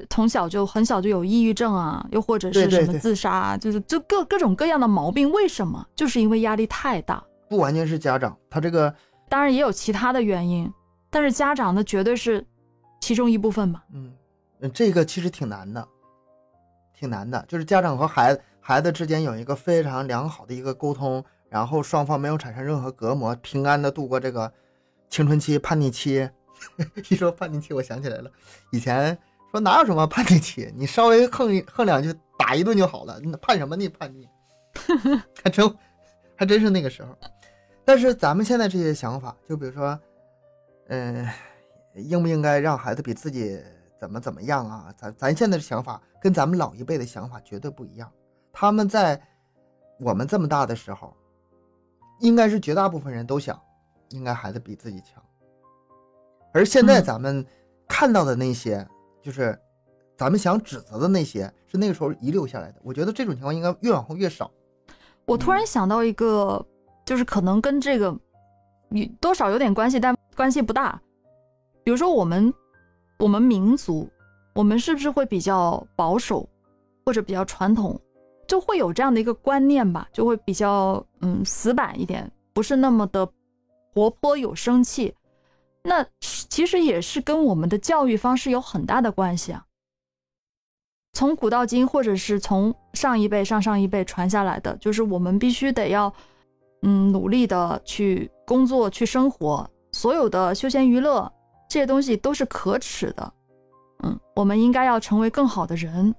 [0.08, 5.28] 从小就很小就有抑郁症啊，又或者是什么自杀，啊，就是就各各种各样的毛病？
[5.32, 5.84] 为什么？
[5.96, 7.20] 就是因为压力太大。
[7.48, 8.94] 不完全是家长，他这个
[9.28, 10.72] 当然也有其他的原因，
[11.10, 12.46] 但是家长呢，绝对是
[13.00, 13.82] 其中一部分吧。
[13.92, 14.12] 嗯，
[14.72, 15.88] 这个其实挺难的，
[16.96, 18.40] 挺难的，就是家长和孩子。
[18.68, 24.52] 孩子之间有一个非常良好的一个沟通，然后双方没有产生任何隔膜，平安的度过这个
[25.08, 26.28] 青春期叛逆期。
[27.08, 28.30] 一说叛逆期，我想起来了，
[28.70, 29.16] 以前
[29.50, 33.18] 说哪有什么叛逆期，你稍微横一横两句，打一顿就好了。
[33.20, 33.88] 你叛什么逆？
[33.88, 34.28] 叛逆，
[35.42, 35.74] 还真
[36.36, 37.16] 还真是那个时候。
[37.86, 39.98] 但是咱们现在这些想法，就比如说，
[40.88, 41.26] 嗯，
[41.94, 43.58] 应不应该让孩子比自己
[43.98, 44.92] 怎么怎么样啊？
[44.94, 48.12] 咱咱现在的想法跟咱们老一辈的想法绝对不一样。
[48.60, 49.22] 他们在
[50.00, 51.14] 我们这么大的时候，
[52.18, 53.56] 应该是绝大部分人都想，
[54.08, 55.22] 应该孩子比自己强。
[56.52, 57.46] 而现在咱们
[57.86, 58.84] 看到的那些，
[59.22, 59.56] 就是
[60.16, 62.80] 咱们想指责的那些，是那个时候遗留下来的。
[62.82, 64.50] 我觉得这种情况应该越往后越少。
[65.24, 66.66] 我突然想到一个，
[67.04, 68.06] 就是可能跟这个
[68.88, 71.00] 有多少有点关系，但关系不大。
[71.84, 72.52] 比如说我们
[73.20, 74.10] 我们民族，
[74.52, 76.48] 我们是不是会比较保守，
[77.06, 77.96] 或者比较传统？
[78.48, 83.28] 就会有这样的一个观念吧，就会比较嗯死板一点，不是那么的
[83.94, 85.14] 活泼有生气。
[85.84, 89.64] 那其实也是跟我们的教育方式有很大的关系啊。
[91.12, 96.12] 从古到今，或者是从上一辈、上上一辈传下来的，就是我们必须得要
[96.82, 101.30] 嗯努力的去工作、去生活，所有的休闲娱乐
[101.68, 103.32] 这些东西都是可耻的。
[104.02, 106.14] 嗯，我们应该要成为更好的人。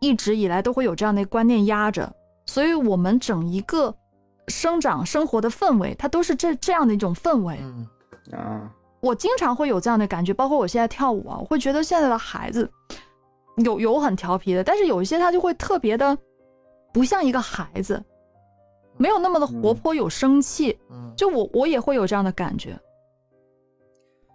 [0.00, 2.14] 一直以来都会有这样的观念压着，
[2.46, 3.94] 所以我们整一个
[4.48, 7.58] 生长生活的氛围，它都是这这样的一种氛围。
[7.60, 7.86] 嗯
[8.32, 8.70] 啊，
[9.00, 12.68] 我经常会有这样的感觉，包括我现在跳舞啊，我会觉得现在的孩子
[13.58, 16.16] 有有很调皮的，但是有一些他就会特别的
[16.92, 18.02] 不像一个孩子，
[18.96, 20.76] 没有那么的活泼有生气。
[20.90, 22.78] 嗯，就我我也会有这样的感觉。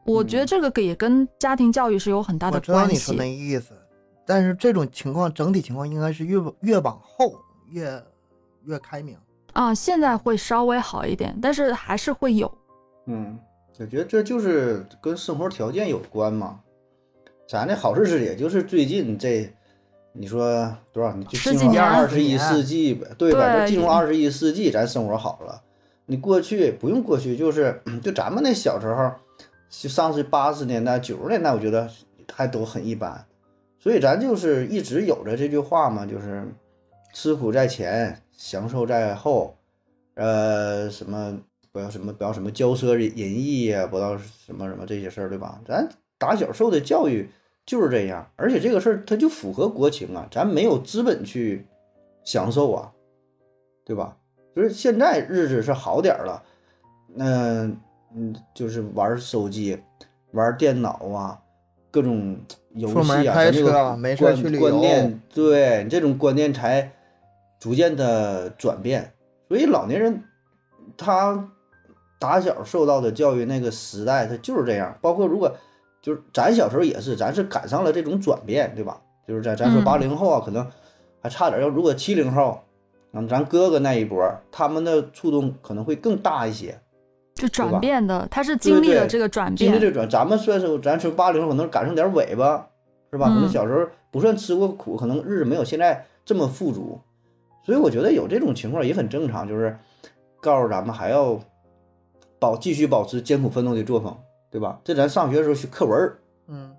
[0.05, 2.71] 我觉得这个也跟家庭教育是有很大的关系。
[2.71, 3.73] 我知道你说那意思。
[4.25, 7.35] 但是这种情况整体情况应该是越越往后
[7.69, 8.01] 越
[8.65, 9.17] 越开明
[9.53, 12.51] 啊，现在会稍微好一点，但是还是会有。
[13.07, 13.37] 嗯，
[13.79, 16.59] 我觉得这就是跟生活条件有关嘛。
[17.49, 19.51] 咱这好日子也就是最近这
[20.13, 21.13] 你说多少？
[21.13, 23.57] 你就进入二十一世纪呗，对吧？
[23.57, 25.61] 对就进入二十一世纪，咱生活好了。
[26.05, 29.11] 你过去不用过去，就是就咱们那小时候，
[29.69, 31.89] 就上世八十年代、九十年代，我觉得
[32.33, 33.25] 还都很一般。
[33.81, 36.47] 所以咱就是一直有着这句话嘛，就是
[37.13, 39.57] 吃苦在前，享受在后。
[40.13, 41.39] 呃，什么
[41.71, 45.59] 不要什么不要什么骄奢淫逸呀，不要什么什么这些事儿，对吧？
[45.65, 47.27] 咱打小受的教育
[47.65, 51.65] 就是这样，而且这个事儿它就符合国情啊，咱没有资本去
[52.23, 52.91] 享受啊，
[53.83, 54.15] 对吧？
[54.55, 56.43] 就是现在日子是好点儿了，
[57.07, 57.71] 那
[58.13, 59.81] 嗯，就是玩手机、
[60.33, 61.41] 玩电脑啊，
[61.91, 62.37] 各种
[62.73, 66.91] 游戏啊，开咱这个车没事儿观去旅游观念，对你这种观念才
[67.59, 69.13] 逐渐的转变。
[69.49, 70.23] 所以老年人
[70.97, 71.49] 他
[72.17, 74.97] 打小受到的教育，那个时代他就是这样。
[75.01, 75.53] 包括如果
[76.01, 79.01] 就是咱小时候也是，咱是赶上了这种转变，对吧？
[79.27, 80.65] 就是在咱说嗯八零后啊，可能
[81.21, 81.61] 还差点。
[81.61, 82.59] 要如果七零后，
[83.13, 86.79] 嗯，咱哥哥那一波，他们的触动可能会更大一些。
[87.41, 92.67] 就转变的，他是经历了这个转变，经历这转，咱们算是咱说八零后可能赶上点尾巴，
[93.09, 93.27] 是吧？
[93.29, 96.99] 可能嗯小时候不算吃过苦，可能日子没有现在这么富足，
[97.65, 99.75] 所以我觉得有这种情况也很正常，就是
[100.39, 101.39] 告诉咱们还要
[102.37, 104.15] 保继续保持艰苦奋斗的作风，
[104.51, 104.79] 对吧？
[104.83, 106.13] 这咱上学的时候学课文
[106.47, 106.71] 嗯，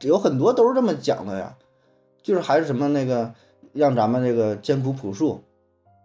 [0.00, 1.54] 有很多都是这么讲的呀，
[2.22, 3.32] 就是还是什么那个
[3.72, 5.40] 让咱们这个艰苦朴素，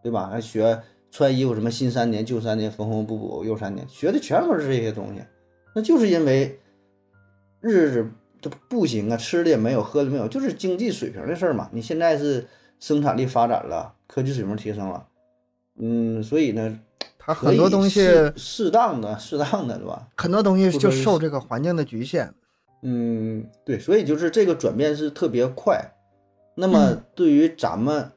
[0.04, 0.28] 对吧？
[0.32, 0.80] 还学
[1.14, 5.22] 穿衣服什么新三年旧三年缝缝补补又三年，学的全都是这些东西。
[5.76, 6.60] 那就是因为
[7.62, 8.10] 日子
[8.42, 11.70] 这不行啊，吃的也没有，喝的没有，就是经济水平的事儿嘛。
[11.72, 12.48] 你现在是
[12.80, 15.06] 生产力发展了，科技水平提升了，
[15.78, 16.80] 嗯，所以呢，
[17.20, 20.08] 它很多东西，适适当的、适当的，对吧？
[20.18, 22.34] 很多东西就受这个环境的局限。
[22.82, 25.80] 嗯，对，所以就是这个转变是特别快。
[26.56, 28.12] 那么嗯对于咱们，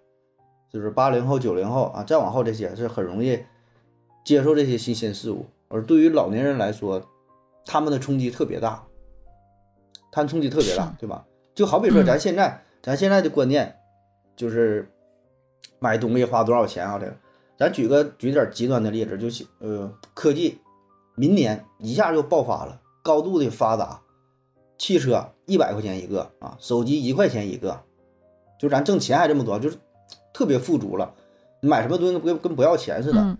[0.76, 3.42] 就是八零后、九零后啊，再往后这些是很容易
[4.26, 7.02] 接受这些新鲜事物，而对于老年人来说，
[7.64, 8.84] 他们的冲击特别大，
[10.12, 11.24] 他们冲击特别大，对吧？
[11.54, 13.74] 就好比说嗯咱现在，咱现在的观念
[14.36, 14.86] 就是
[15.78, 16.98] 买东西花多少钱啊？
[16.98, 17.16] 这个，
[17.56, 20.60] 咱举个举点极端的例子，就是呃，科技
[21.14, 24.02] 明年一下就爆发了，高度的发达，
[24.76, 27.80] 汽车一百块钱一个啊，手机一块钱一个，
[28.60, 29.78] 就咱挣钱还这么多，就是
[30.36, 31.14] 特别富足了。
[31.62, 33.38] 你买什么东西跟跟不要钱似的，嗯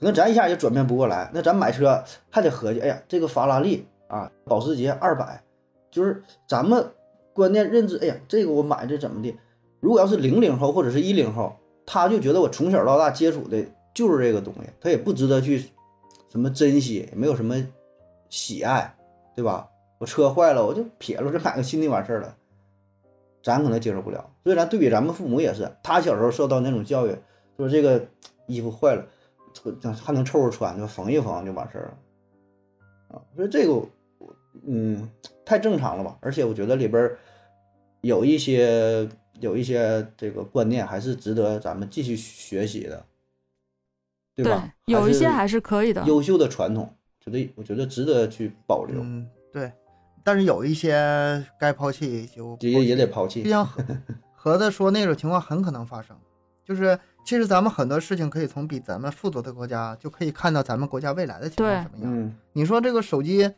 [0.00, 1.30] 可能咱一下也转变不过来。
[1.34, 5.42] 那咱买车还得合计，哎呀，这个法拉利啊，保时捷二百，
[5.90, 6.84] 就是咱们
[7.34, 9.34] 观念认知，哎呀，这个我买这怎么的？
[9.80, 11.54] 如果要是零零后或者是一零后，
[11.84, 13.62] 他就觉得我从小到大接触的
[13.92, 15.58] 就是这个东西，他也不值得去
[16.30, 17.54] 什么珍惜，也没有什么
[18.30, 18.94] 喜爱，
[19.36, 19.68] 对吧？
[19.98, 22.34] 我车坏了，我就撇了，这买个新的完事儿了。
[23.44, 27.14] 咱可能接受不了，所以咱对比咱们父母也是，他小时候受到那种教育，
[27.58, 28.02] 说这个
[28.46, 29.06] 衣服坏了，
[30.02, 31.98] 还能凑合穿，就缝一缝就完事儿了。
[33.08, 33.86] 啊，所以这个，
[34.66, 35.06] 嗯，
[35.44, 36.16] 太正常了吧？
[36.22, 37.18] 而且我觉得里边儿
[38.00, 39.06] 有一些
[39.40, 43.04] 有一些这个观念还是值得咱们继续学习的，
[44.34, 44.72] 对吧？
[44.86, 49.70] 有一些还还是可以的，优秀的传统，觉得我觉得值得去保留，嗯，对。
[50.24, 53.42] 但是有一些该抛弃就也也得抛弃。
[53.42, 53.84] 就像盒
[54.34, 56.16] 盒子说那种情况很可能发生，
[56.66, 62.12] 就是其实咱们很多事情可以从比咱们富足的国家就可以看到咱们国家未来的情况对什么样。
[62.12, 63.50] 嗯，你说这个手机，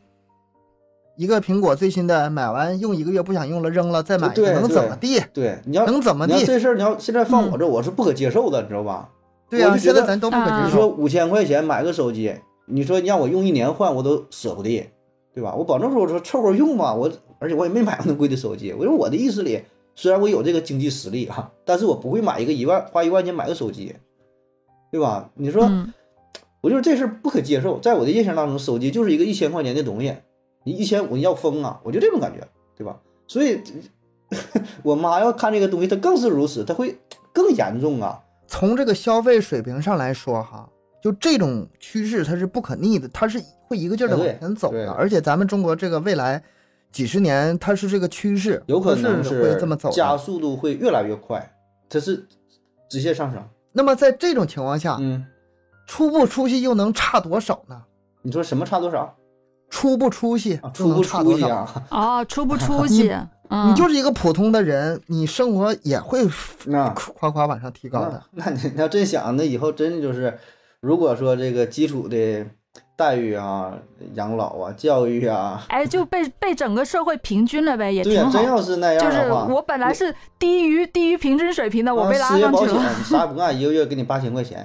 [1.15, 5.19] 一个苹果最新的买完用一个月不想用了扔了再买一个，能怎么地？
[5.33, 6.45] 对，你要能怎么地？
[6.45, 9.09] 这事儿，你要现在放我这，我是不可接受的，你知道吧？
[9.49, 10.87] 对呀、现在咱都不可接受你说。
[10.87, 14.89] 五千块钱买个手机，你说你让我用一年换，我都舍不得，
[15.37, 15.53] 对吧？
[15.53, 18.73] 我保证说，我说凑合用吧，我而且我也没买过那贵的手机。
[18.73, 19.61] 我说我的意思里，
[19.93, 23.93] 虽然我有这个经济实力啊，但是我不会买一个一万花一万块钱买个手机，
[24.91, 25.29] 对吧？
[25.35, 25.93] 你说，嗯，
[26.59, 30.11] 我就是这事不可接受，在我的印象当中，手机就是一个一千块钱的东西，
[30.63, 32.39] 你一千五你要疯啊，我就这种感觉，
[32.75, 32.99] 对吧？
[33.27, 33.61] 所以，
[34.81, 36.97] 我妈要看这个东西，她更是如此，她会
[37.31, 38.23] 更严重啊。
[38.47, 40.67] 从这个消费水平上来说，哈，
[41.07, 44.91] 就这种趋势它是不可逆的，它是会一个劲儿的往前走的。
[44.91, 46.43] 而且咱们中国这个未来
[46.91, 50.17] 几十年，它是这个趋势，有可能是会这么走加。
[50.17, 51.49] 速度会越来越快，
[51.87, 52.27] 它是
[52.89, 53.41] 直线上升。
[53.71, 55.25] 那么在这种情况下，嗯，
[55.85, 57.81] 出不出息又能差多少呢？
[58.21, 59.15] 你说什么差多少
[59.69, 61.39] 出不出息出不差多少？
[61.39, 61.83] 出息啊？
[62.19, 63.09] 哦，出 不出息？
[63.49, 66.27] 嗯，你就是一个普通的人，你生活也会
[66.65, 68.21] 那夸夸往上提高的。
[68.31, 70.37] 那那你要真想，那以后真就是，
[70.81, 72.45] 如果说这个基础的
[72.95, 73.73] 待遇啊、
[74.13, 78.45] 养老啊、教育啊，哎，就被被整个社会平均了呗，也对呀、挺好真。
[78.45, 82.95] 要是那样就是，我本来是低于低于平均水平的，我啊被拉失业保险上去了。
[82.97, 84.59] 你 啥也不干，一个月给你八千块钱，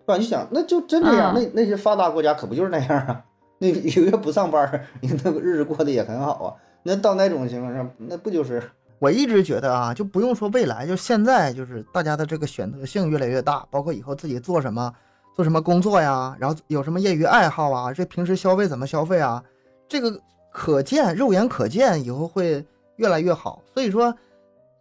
[0.00, 0.16] 是吧？
[0.16, 3.24] 你想，那就真这样，嗯那那些发达国家可不就是那样啊？
[3.58, 6.54] 那一个月不上班， 你那个日子过得也很好啊。
[6.82, 8.62] 那到那种情况下，那不就是
[8.98, 14.92] 我一直觉得啊，就不用说未来，就现在就是大家的这个选择性越来越大，包括以后自己做什么，
[15.38, 19.40] 做什么工作呀，然后有什么业余爱好啊，这平时消费怎么消费啊，
[19.86, 20.20] 这个
[20.50, 22.66] 可见，肉眼可见，以后会
[22.96, 23.62] 越来越好。
[23.72, 24.12] 所以说，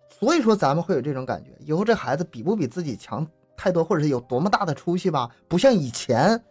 [0.10, 3.24] 所以说咱们会有这种感觉，以后这孩子比不比自己强
[3.55, 6.41] 太多，或者是有多么大的出息吧，不像以前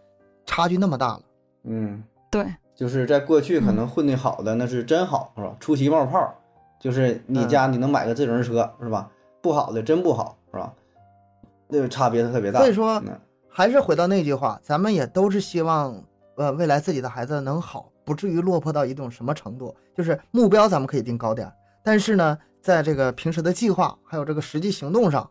[0.45, 1.23] 差距那么大了。
[1.65, 2.01] 嗯？
[2.31, 2.47] 对，
[2.77, 5.57] 就是在过去可能混的好的那是真好，是吧？
[5.59, 6.33] 出奇冒泡，
[6.79, 9.11] 就是你家你能买个自行车，是吧？
[9.43, 10.73] 不好的真不好，是吧？
[11.67, 12.61] 那个差别特别大。
[12.61, 13.21] 所以说嗯
[13.57, 16.05] 还是回到那句话，咱们也都是希望，
[16.37, 19.75] 呃，未来自己的孩子能好，不至于落魄到一种什么程度。
[19.97, 25.27] 就是目标咱们可以定高点儿，但是呢，在这个平时的计划还有这个实际行动上，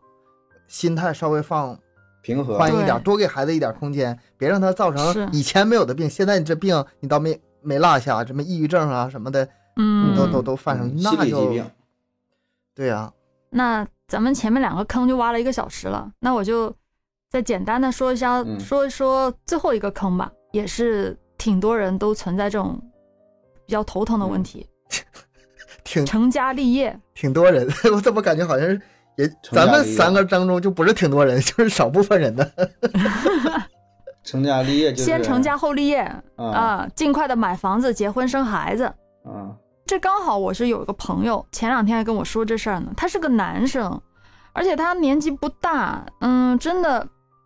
[0.68, 1.78] 心态稍微放
[2.24, 11.72] 平和，宽一点，对多给孩子一点空间，别让他造成以前没有的病，现在你这病你倒没没落下，什么抑郁症啊什么的，嗯，都都都犯上，嗯心理疾那。
[12.74, 13.14] 对呀、
[13.52, 16.76] 那咱们前面两个坑就挖了一个小时了，那我就
[17.36, 22.82] 再简单的说一下，嗯说一说最后一个坑吧，也是挺多人都存在这种
[23.66, 24.66] 比较头疼的问题，
[25.84, 26.98] 挺成家立业。
[27.14, 28.82] 挺多人， 我怎么感觉好像是
[29.18, 32.50] 也咱们三个当中就不是挺多人， 就是少部分人的。
[34.24, 36.00] 成家立业就是先成家后立业
[36.38, 38.86] 啊啊，尽快的买房子、结婚、生孩子。
[39.26, 39.52] 啊
[39.86, 42.94] 这刚好我是有一个朋友，前两天还跟我说这事儿呢。
[42.96, 44.02] 他是个男生，
[44.54, 47.06] 而且他年纪不大，嗯，真的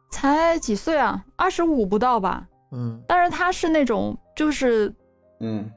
[0.10, 2.46] 才几岁啊，二十五不到吧。
[2.72, 4.94] 嗯但是他是那种就是
[5.40, 5.70] 嗯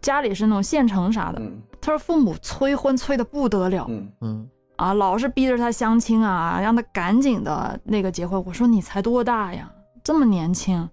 [0.00, 8.42] 家里是那种县城啥的，嗯他说父母催婚催的不得了嗯嗯啊，老是逼着他相亲啊，让他赶紧的那个结婚。
[8.46, 9.70] 我说你才多大呀，
[10.04, 10.88] 这么年轻？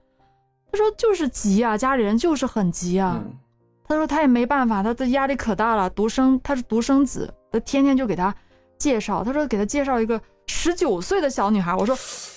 [0.72, 3.22] 他说就是急啊，家里人就是很急啊。
[3.24, 3.38] 嗯
[3.86, 8.34] 他说他也没办法，他的压力可大了，独生他是独生子，他天天就给他
[8.80, 11.94] 介绍，他说给他介绍一个十九岁的小女孩，我说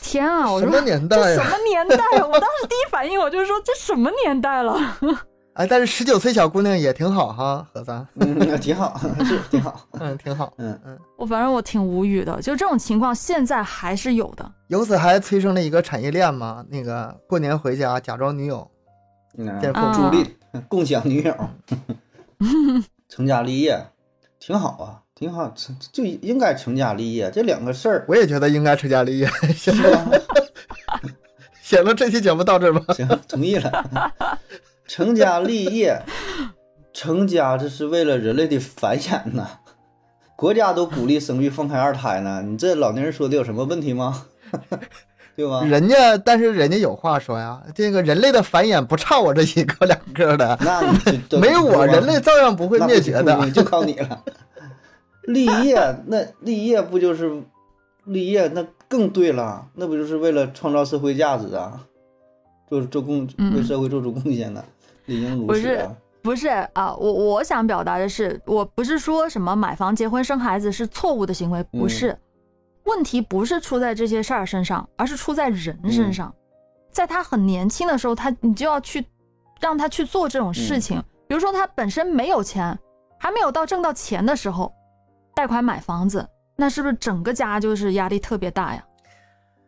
[0.06, 1.24] 天啊，我什说么年代呀？
[1.24, 2.26] 这什么年代啊？
[2.26, 4.78] 我当时第一反应我就是说这什么年代了？
[5.54, 9.80] 哎，但是十九岁小姑娘也挺好哈，盒子，嗯，挺好， 是挺好。
[9.92, 10.52] 嗯，挺好。
[10.58, 14.52] 嗯嗯我反正我挺无语的，就这种情况现在还是有的。
[14.68, 18.70] 由此还催生了一个产业链嘛，那个过年回家假装女友，
[19.38, 20.36] 嗯见父啊助力
[20.68, 21.34] 共享女友，
[23.08, 23.82] 成家立业
[24.38, 29.26] 挺好啊，挺好，成就应该成家立业这两个事儿，我也觉得应该成家立业。
[29.56, 30.06] 行是吧？
[31.62, 32.92] 行了，这期节目到这儿吧。
[32.92, 34.12] 行，同意了。
[34.86, 36.02] 成家立业，
[36.92, 39.48] 成家这是为了人类的繁衍呐。
[40.36, 44.26] 国家都鼓励生育、放开二胎呢，你这老年人说的有什么问题吗？
[45.34, 45.62] 对吧？
[45.64, 53.50] 人家，但是人家有话说呀，这个人类的繁衍不差我这一个两个的，那你没有我，人类照样不会灭绝的。
[53.50, 54.22] 就靠你了。
[55.32, 57.42] 立业，那立业不就是
[58.04, 58.48] 立业？
[58.48, 61.84] 那更对了，那不就是为了创造社会价值啊，
[62.68, 64.64] 做做贡嗯为社会做出贡献的？
[65.06, 65.96] 理应如不是此啊。
[66.22, 72.18] 不是啊，我我想表达的是，我不是说什么买房、结婚、生孩子是错误的行为，不是。
[72.84, 76.32] 问题不是出在这些事儿身上，而是出在人身上。
[76.90, 79.04] 在他很年轻的时候，他你就要去
[79.60, 81.02] 让他去做这种事情。
[81.28, 82.76] 比如说他本身没有钱，
[83.18, 84.72] 还没有到挣到钱的时候，
[85.36, 86.26] 贷款买房子，
[86.56, 88.82] 那是不是整个家就是压力特别大呀？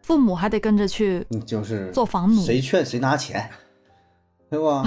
[0.00, 2.40] 父母还得跟着去就是做房奴。
[2.42, 3.50] 谁劝谁拿钱，
[4.48, 4.82] 对吧？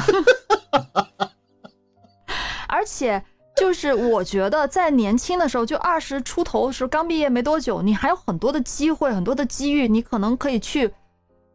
[2.68, 3.24] 而且
[3.56, 10.92] 就是我觉得在年轻的时候，就二十出头的时候，刚毕业没多久，你还有很多的机会，很多的机遇，你可能可以去，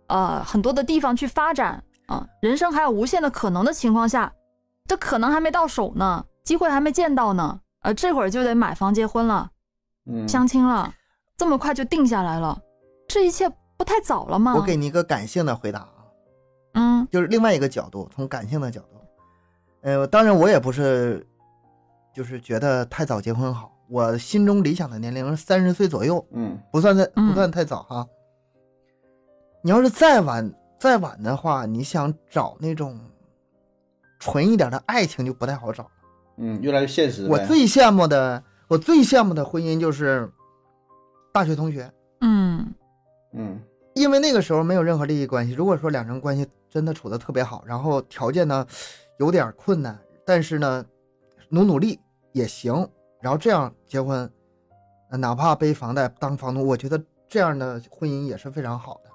[0.06, 4.32] 呃，很多的地方去发展啊、人生还有无限的可能的情况下，
[4.86, 9.49] 这可能还没到手呢，机会还没见到呢，呃，这会儿就得买房结婚了，
[10.07, 10.93] 嗯，相亲了，
[11.37, 12.61] 这么快就定下来了，
[13.07, 14.57] 这一切不太早了吗？
[14.57, 15.95] 我给你一个感性的回答啊，
[16.72, 19.01] 嗯就是另外一个角度，从感性的角度，
[19.82, 21.24] 呃，当然我也不是，
[22.12, 23.70] 就是觉得太早结婚好。
[23.89, 28.05] 我心中理想的年龄是三十岁左右，嗯不算太嗯不算太早哈。
[29.62, 32.99] 你要是再晚再晚的话，你想找那种
[34.18, 35.91] 纯一点的爱情就不太好找了。
[36.39, 37.26] 嗯，越来越现实。
[37.28, 40.30] 我最羡慕的，我最羡慕的婚姻就是
[41.32, 42.74] 大学同学，嗯
[43.32, 43.61] 嗯
[43.95, 45.55] 因为那个时候没有任何利益关系。
[45.55, 48.66] 如果说两人关系真的处的特别好，然后条件呢
[49.18, 50.84] 有点困难，但是呢
[51.49, 51.99] 努努力
[52.32, 52.87] 也行，
[53.20, 54.30] 然后这样结婚，
[55.11, 59.11] 呃哪怕背房贷当房东，我觉得这样的婚姻也是非常好的。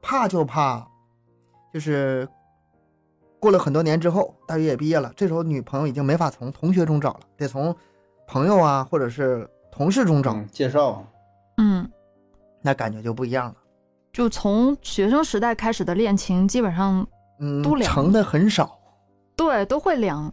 [0.00, 0.86] 怕就怕，
[1.72, 2.26] 就是
[3.40, 7.74] 过了很多年之后，大学也毕业了，这时候女朋友已经没法从同学中找了，得从
[8.26, 11.04] 朋友啊或者是同事中找，嗯介绍，
[11.58, 11.88] 嗯，
[12.62, 13.54] 那感觉就不一样了。
[14.12, 17.06] 就从学生时代开始的恋情，基本上
[17.38, 18.78] 嗯都，凉成的很少，
[19.36, 20.32] 对都会凉。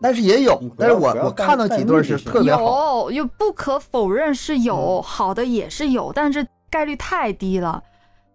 [0.00, 7.82] 但是也有但是我我看到几对是特别好，有，又不可否认是有、嗯好的也是有，但是概率太低了。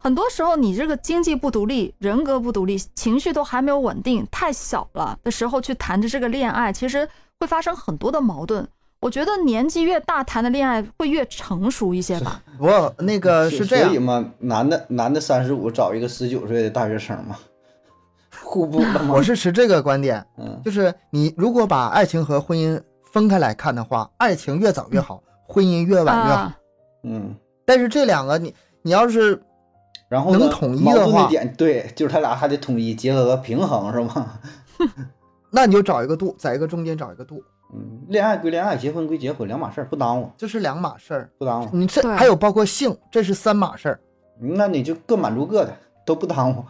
[0.03, 7.07] 很多时候，你这个经济不独立、人格不独立、情绪都还没有稳定、太小了的时候去谈着这个恋爱，其实
[7.39, 8.67] 会发生很多的矛盾。
[8.99, 12.41] 我觉得年纪越大谈的恋爱会越成熟一些吧。
[12.57, 17.37] 我那个是这样，所以嘛，男的男的三十五找一个十九岁的大学生嘛，
[18.43, 18.81] 互补。
[19.07, 22.81] 我是持这个观点，嗯就是你如果把爱情和婚姻
[23.11, 26.41] 分开来看的话，爱情越早越好，婚姻越晚越好。
[26.41, 26.57] 啊，
[27.03, 27.35] 嗯，
[27.65, 29.39] 但是这两个你你要是
[30.11, 34.39] 然后呢能统一的话对，就是他俩还得统一结合个平衡是吗？
[35.51, 37.41] 那你就找一个度，在一个中间找一个度，
[37.73, 41.29] 嗯，恋爱归恋爱，结婚归结婚，两码事儿，不耽误，这是两码事儿。
[41.37, 41.69] 不耽误。
[41.71, 43.99] 你这还有包括性，这是三码事儿。
[44.37, 45.73] 那你就各满足各的，
[46.05, 46.65] 都不耽误，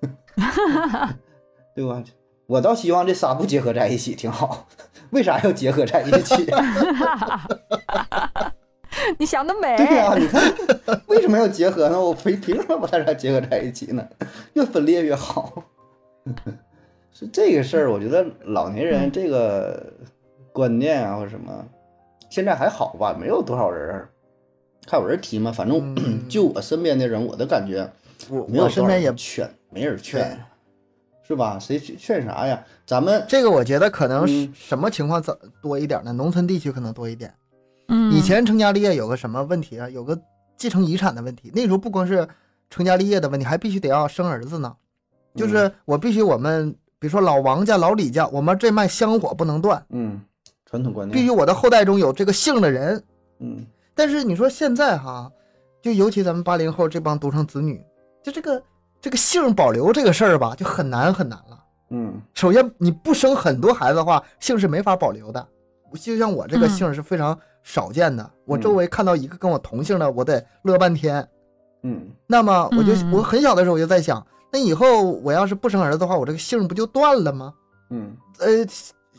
[1.76, 2.02] 对吧？
[2.46, 4.66] 我倒希望这仨不结合在一起挺好，
[5.12, 6.50] 为啥要结合在一起？
[9.22, 9.76] 你想得美。
[9.76, 10.42] 对呀、你看
[11.06, 12.00] 为什么要结合呢？
[12.00, 14.04] 我凭凭什么把它俩结合在一起呢？
[14.54, 15.62] 越分裂越好。
[17.14, 19.92] 是这个事儿，我觉得老年人这个
[20.52, 21.64] 观念啊或者什么，
[22.30, 24.08] 现在还好吧，没有多少人儿
[24.88, 25.52] 还有人提吗？
[25.52, 27.88] 反正、嗯 就我身边的人，我的感觉
[28.28, 30.36] 我没有多少我身边也人劝，没人劝，
[31.22, 31.60] 是吧？
[31.60, 32.64] 谁劝劝啥呀？
[32.84, 36.12] 咱们这个，我觉得可能什么情况早多一点呢？
[36.12, 37.32] 农村地区可能多一点。
[37.92, 39.88] 嗯，以前成家立业有个什么问题啊？
[39.88, 40.18] 有个
[40.56, 41.52] 继承遗产的问题。
[41.54, 42.26] 那时候不光是
[42.70, 44.74] 成家立业的问题，还必须得要生儿子呢。
[45.34, 50.20] 就是我必须我们，比如说老王家、老李家，我们这脉香火不能断，嗯，
[50.64, 53.02] 传统观念，必须我的后代中有这个姓的人。
[53.38, 55.30] 嗯但是你说现在哈，
[55.82, 57.78] 就尤其咱们八零后这帮独生子女，
[58.22, 58.62] 就这个
[59.02, 61.58] 这个姓保留这个事儿吧，就很难很难了。
[61.90, 65.46] 嗯首先，你不生很多孩子的话，姓是没法保留的。
[66.00, 71.26] 就像我这个嗯姓是非常少见的，我周围看到一个跟我同姓的，我得乐半天。
[71.84, 77.52] 嗯那么我就、嗯我很小的时候我就在想，那以后我要是不生儿子的话，我这个姓不就断了吗？
[77.90, 78.46] 嗯呃，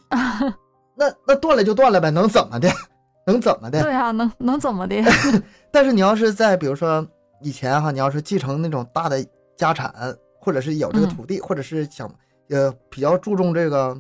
[0.96, 2.70] 那那断了就断了呗，能怎么的？
[3.28, 3.82] 能怎么的？
[3.84, 4.96] 对啊，能能怎么的？
[5.72, 7.06] 但是你要是在比如说
[7.42, 9.26] 以前哈，你要是继承那种大的
[9.58, 9.94] 家产，
[10.40, 12.10] 或者是有这个嗯土地，或者是想
[12.50, 13.94] 呃比较注重这个，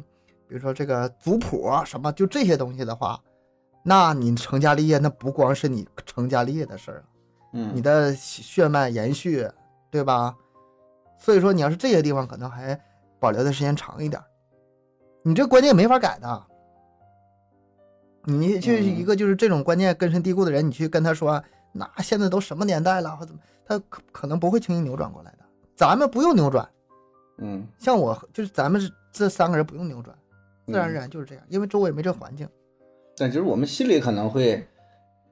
[0.47, 3.19] 比如说这个族谱啊什么，就这些东西的话，
[3.84, 7.03] 那你成家立业那不光是你成家立业的事儿，
[7.51, 9.47] 嗯，你的血脉延续，
[9.91, 10.36] 对吧？
[11.19, 12.79] 所以说你要是这些地方可能还
[13.19, 14.25] 保留的时间长一点儿，
[15.21, 16.47] 你这观念没法改的。
[18.25, 25.39] 你去嗯一个就是这种观念根深蒂固的人，你去跟他说，那现在都什么年代了，或怎么，他可可能不会轻易扭转过来的。
[25.75, 26.65] 咱们不用扭转，
[27.39, 28.81] 嗯像我就是咱们
[29.11, 30.17] 这三个人不用扭转，
[30.67, 32.47] 自然而嗯然就是这样，因为周围没这环境。
[33.18, 34.68] 但就是我们心里可能会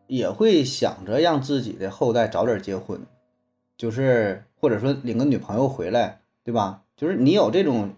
[0.07, 2.99] 也会想着让自己的后代早点结婚，
[3.77, 6.81] 就是或者说领个女朋友回来，对吧？
[6.95, 7.95] 就是你有这种，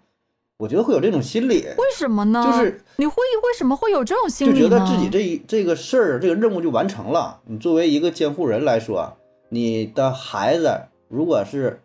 [0.58, 2.42] 我觉得会有这种心理，为什么呢？
[2.46, 4.70] 就是你会为什么会有这种心理就？
[4.70, 7.42] 觉得自己这一这个事儿这个任务就完成了。
[7.46, 9.18] 你作为一个监护人来说，
[9.50, 11.82] 你的孩子如果是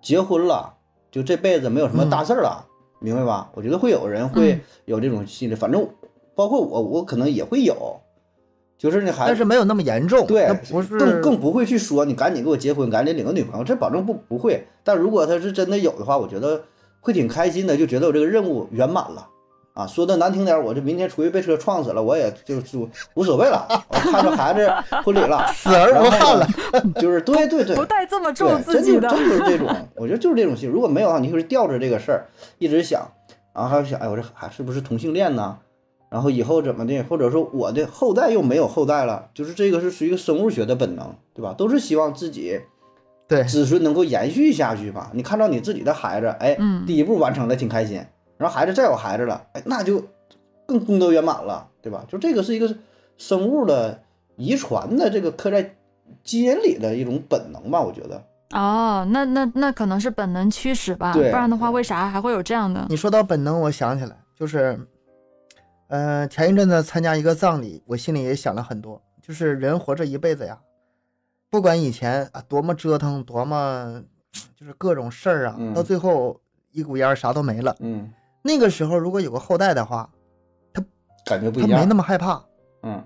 [0.00, 0.76] 结婚了，
[1.10, 2.66] 就这辈子没有什么大事儿了，
[3.00, 3.50] 明白吧？
[3.54, 5.86] 我觉得会有人会嗯有这种心理，反正
[6.34, 8.00] 包括我，我可能也会有，
[8.76, 14.66] 就是那孩子但是没有那么严重，对，不是更更不会去说你赶紧给我结婚，赶紧领个女朋友，这保证不不会。
[14.82, 16.62] 但如果他是真的有的话，我觉得
[17.00, 19.28] 会挺开心的，就觉得我这个任务圆满了
[19.74, 19.86] 啊。
[19.86, 22.78] 说的难听点，我这明天出去被车撞死了，我也就是
[23.14, 24.70] 无所谓了，我看着孩子
[25.04, 26.46] 婚礼了， 死而无憾了。
[27.00, 29.08] 就是对对对不，带这么对重，自己的。
[29.08, 30.68] 真就是真就是这种，我觉得就是这种心。
[30.68, 32.26] 如果没有的话，你就是吊着这个事儿
[32.58, 33.06] 一直想，
[33.54, 35.56] 然后还有想，哎，我这还是不是同性恋呢？
[36.14, 37.02] 然后以后怎么的？
[37.02, 41.52] 或者说我的后代又没有后代了，就是这个是属于一个生物学的本能，对吧？
[41.58, 42.60] 都是希望自己
[43.26, 45.10] 对，子孙能够延续下去吧。
[45.12, 47.96] 你看到你自己的孩子，哎，嗯第一步完成了，挺开心。
[48.38, 50.04] 然后孩子再有孩子了，哎，那就
[50.66, 52.04] 更功德圆满了，对吧？
[52.06, 52.72] 就这个是一个
[53.18, 54.00] 生物的
[54.36, 55.74] 遗传的这个刻在
[56.22, 58.22] 基因里的一种本能吧，我觉得。
[58.50, 62.86] 哦，那那那可能是本能驱使吧，不然的话，为啥还会有这样的？
[62.88, 64.78] 你说到本能，我想起来，就是，
[65.88, 69.00] 呃，前一阵子参加一个葬礼，我心里也想了很多。
[69.20, 70.58] 就是人活着一辈子呀，
[71.50, 74.02] 不管以前啊多么折腾，多么
[74.54, 76.40] 就是各种事儿啊，嗯到最后
[76.72, 77.74] 一股烟啥都没了。
[77.80, 78.12] 嗯，
[78.42, 80.10] 那个时候如果有个后代的话，
[80.72, 80.84] 他
[81.24, 81.94] 感觉不一样他没那。
[81.94, 82.44] 么害怕，
[82.82, 83.02] 嗯，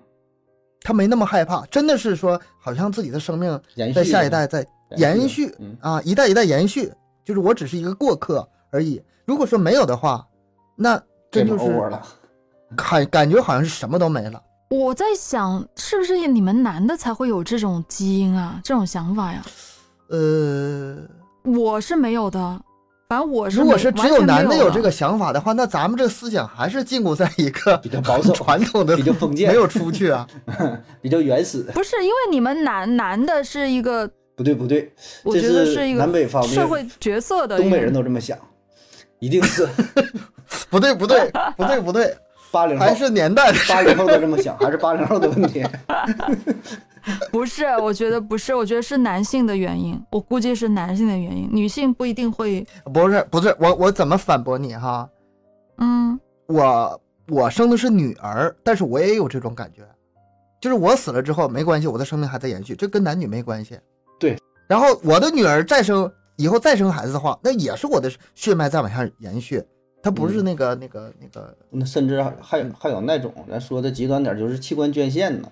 [0.83, 3.61] 他没那么害怕，真的是说好像自己的生命
[3.95, 4.67] 在下一代在
[4.97, 6.93] 延续嗯啊，一代一代延续，
[7.25, 9.01] 就是我只是一个过客而已。
[9.25, 10.27] 如果说没有的话，
[10.75, 11.01] 那
[11.31, 11.65] 真就是。
[12.77, 14.43] 感感觉好像是什么都没了。
[14.71, 19.43] 我在想，是不是你们男的才会有这种基因啊，这种想法呀？
[20.11, 20.97] 呃，
[21.45, 22.61] 我是没有的，
[23.09, 30.27] 反正我是如果是只有男的有这，个想法的话，那咱们这个思想还是禁锢在一个比较保守 传统的，比较封建没有出去啊。
[31.01, 31.63] 比较原始。
[31.73, 34.07] 不是因为你们男男的是一个，
[34.37, 34.93] 不对不对，
[35.23, 38.37] 我觉得是一个南北方社会角色的东北人都这么想，
[39.19, 39.67] 一定是
[40.69, 42.17] 不对，不对，不对，不对，
[42.51, 45.65] 八零后还是年代八零后都这么想，还是八零后的问题？
[47.31, 55.09] 不是，我觉得不是，我觉得是男性的原因，我估计是男性的原因，女性不一定会，不是，不是，我我怎么反驳你哈？
[55.79, 59.83] 嗯，我我生的是女儿，但是我也有这种感觉，
[60.61, 63.79] 就是我死了之后没关系，我的生命还在延续，这跟男女没关系。
[64.19, 64.37] 对。
[64.67, 69.65] 然后我的女儿再生以后再生孩子的话，那也是我的血脉在往下延续，
[70.09, 75.49] 它不是嗯那个、那个那个那甚至还还有还有那种，咱说的极端点儿，就是器官捐献呢，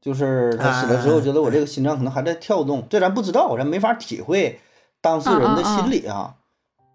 [0.00, 4.58] 就是他死了之后，啊觉得我这个心脏可能还在跳动，这咱不知道，咱没法体会
[5.02, 6.36] 当事人的心理啊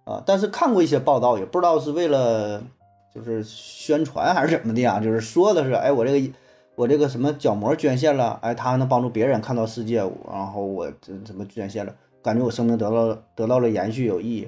[0.05, 0.23] 啊！
[0.25, 2.63] 但是看过一些报道，也不知道是为了
[3.13, 6.33] 就是宣传还是怎么的啊，就是说的是，哎，我这个
[6.73, 9.97] 我这个什么角膜捐献了，哎，他还能帮助别人看到世界，
[10.31, 14.47] 然后我这怎么捐献了，感觉我生命得到得到了延续有意义。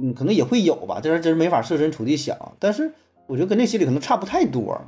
[0.00, 2.36] 嗯，可能也会有吧，这人真是没法设身处地想。
[2.58, 2.92] 但是
[3.26, 4.80] 我觉得跟这心理可能差不太多，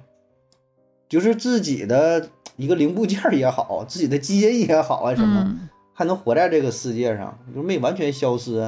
[1.08, 8.58] 就是自己的一个零部件也好，自己的基因也好啊，什么、嗯还能活在这个世界上，就是没完全消失，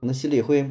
[0.00, 0.68] 可能心里会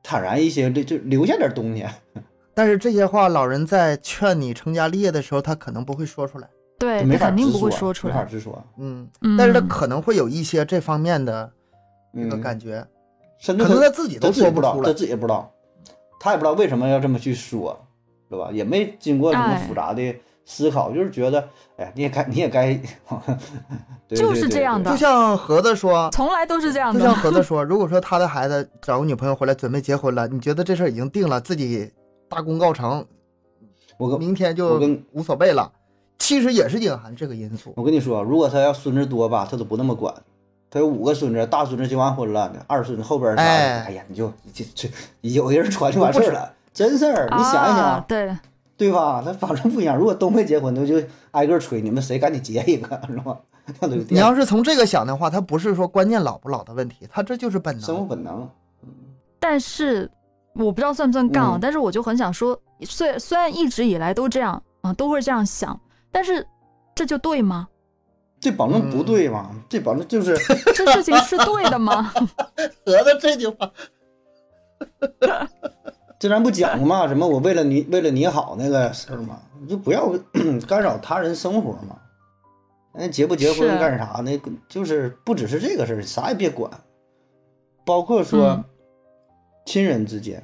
[0.00, 1.84] 坦然一些，这就留下点东西。
[2.54, 6.48] 但是这些话，老人在劝你成家立业的时候，他可能不会说出来。
[6.78, 8.64] 对，没法他肯定直不会说出来没法，直说。
[8.78, 11.50] 嗯，嗯，但是他可能会有一些这方面的
[12.14, 12.86] 这个嗯，感觉，
[13.38, 14.92] 甚至可能他自己都说不知道，他说不出来。
[14.92, 15.50] 自己也不知道，
[16.20, 17.78] 他也不知道为什么要这么去说，
[18.28, 18.50] 是吧？
[18.52, 20.14] 也没经过什么哎复杂的
[20.44, 22.74] 思考，就是觉得，哎呀，你也该，你也该，
[24.08, 27.20] 对就是这样的就像盒子说，从来都是这样的就像的。
[27.20, 31.90] 盒子 说，如果说他的孩子找个女朋友回来准备结婚了，你觉得这事儿已经定了，自己
[32.28, 33.06] 大功告成，
[33.98, 34.80] 我明天就
[35.12, 35.70] 无所谓了，
[36.18, 37.74] 其实也是隐含这个因素。
[37.76, 40.14] 我跟你说，如果他要孙子多吧，他都不那么管。
[40.70, 44.88] 他有五个孙子，大孙子结完婚了，二孙子后边儿啥的，哎哎呀，你就这这
[45.22, 47.28] 有人传就完事儿了，真事儿。
[47.30, 48.36] 你想一想，啊，对，
[48.76, 49.22] 对吧？
[49.24, 49.96] 他反正不一样。
[49.96, 53.38] 如果都没结婚，那就挨个催，你们谁赶紧结一个，是吧？
[54.08, 58.06] 你要是从这个想的话，他不是说关键老不老的问题，他这就是本能生物。
[58.06, 58.48] 本能。
[59.38, 60.10] 但是
[60.54, 65.78] 我不知道算不算杠，嗯但是我就很想说，虽虽然一直以来都这样啊，都会这样想，
[66.10, 66.46] 但是
[66.94, 67.68] 这就对吗？
[68.40, 69.50] 这保证不嗯对嘛？
[69.68, 70.36] 这保证就是
[70.74, 72.12] 这 事情是对的吗？
[72.86, 73.72] 合着这句话，
[76.18, 77.06] 这咱不讲嘛？
[77.08, 79.40] 什么我为了你为了你好那个事儿嘛？
[79.60, 80.12] 你就不要
[80.68, 81.98] 干扰他人生活嘛。
[82.94, 84.40] 那结不结婚干啥呢？
[84.68, 86.70] 就是不只是这个事儿，啥也别管，
[87.84, 88.64] 包括说嗯
[89.66, 90.42] 亲人之间，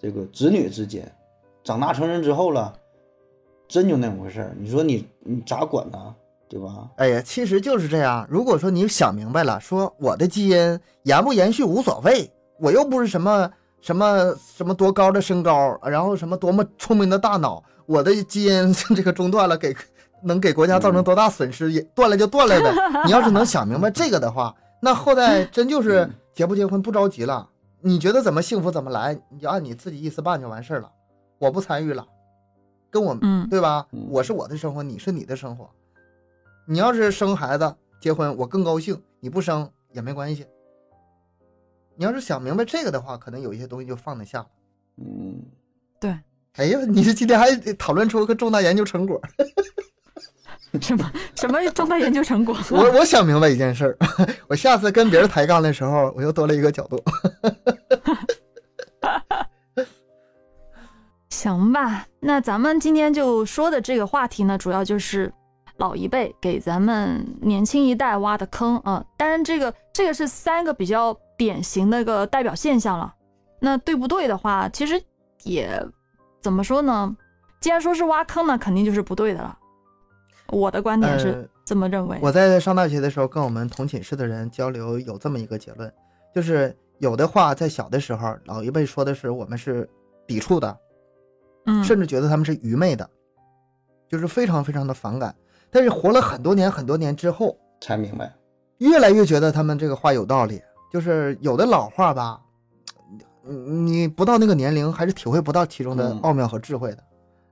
[0.00, 1.10] 这个子女之间，
[1.62, 2.72] 长大成人之后了，
[3.68, 4.54] 真就那么回事儿。
[4.58, 6.14] 你说你你咋管呢？
[6.50, 6.90] 对吧？
[6.96, 8.26] 哎呀，其实就是这样。
[8.28, 12.28] 如果说你想明白了，说我的基因延不延续无所谓，
[12.58, 13.48] 我又不是什么
[13.80, 19.72] 什么什么多高的身高，然后什么多么 聪明的大脑，我的基因 这个中断了，给
[20.24, 22.74] 能给国家造成多大损失，也断了就断了呗。
[23.06, 27.48] 你要是能想明白这个的话，那后代真就是结不结婚不着急了。
[27.80, 30.90] 你觉得怎么幸福怎么来，你就按你自己意思办就完事儿了，
[31.38, 32.04] 我不参与了，
[32.90, 34.08] 跟我嗯，对吧嗯？
[34.10, 35.70] 我是我的生活，你是你的生活。
[36.66, 40.46] 你要是生孩子结婚，我更高兴；你不生也没关系。
[41.96, 44.46] 你要是想明白这个的话，可能有一些东西就放得下了。
[44.98, 45.42] 嗯，
[46.00, 46.16] 对，
[46.56, 49.20] 哎呀，你这今天还讨论出个重大研究成果。
[50.80, 52.56] 什么什么重大研究成果？
[52.70, 53.98] 我我想明白一件事儿，
[54.46, 57.02] 我下次跟别人抬杠的时候，我又多了一个角度。
[61.28, 65.32] 行吧，那咱们今天就说的这个话题呢，主要就是，
[65.80, 69.04] 老一辈给咱们年轻一代挖的坑啊。
[69.16, 73.14] 当然，这个这个是三个比较典型的一个代表现象了。
[73.58, 75.02] 那对不对的话，其实
[75.42, 75.82] 也
[76.42, 77.16] 怎么说呢？
[77.60, 79.58] 既然说是挖坑呢，肯定就是不对的了。
[80.48, 82.18] 我的观点是呃这么认为。
[82.20, 85.90] 我在上大学的时候跟我们同寝室的人交流，有这么一个结论，
[86.34, 89.88] 就是有的话在小的时候，老一辈说的是我们是
[90.26, 90.78] 抵触的，
[91.66, 93.08] 嗯，甚至觉得他们是愚昧的，
[94.08, 95.34] 就是非常非常的反感。
[95.70, 98.32] 但是活了很多年很多年之后，才明白。
[98.78, 100.60] 越来越觉得他们这个话有道理。
[100.92, 102.40] 就是有的老话吧，
[103.46, 107.04] 嗯你不到那个年龄，还是体会不到其中的嗯奥妙和智慧的。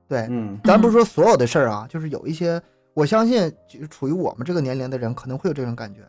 [0.09, 2.61] 对，嗯咱不是说所有的事儿啊，就是有一些，
[2.93, 6.01] 我相信就是处于我们这个年龄的人可能会有这种感觉，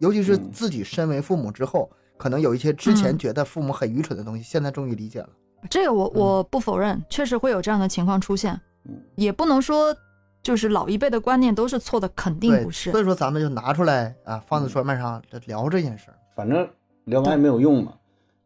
[0.00, 5.30] 尤其是嗯自己身为父母之后，可能有一些之前嗯觉得父母很愚蠢的东西，现在终于理解了。
[5.70, 9.96] 这个我嗯我不否认，确实会有这样的情况出现，嗯也不能说
[10.44, 13.00] 就是老一辈的观念都是错的，肯定，不是所。
[13.00, 16.68] 以说咱们就拿出来啊，放在桌面上聊这件事儿，反正
[17.06, 17.94] 聊完也没有用嘛。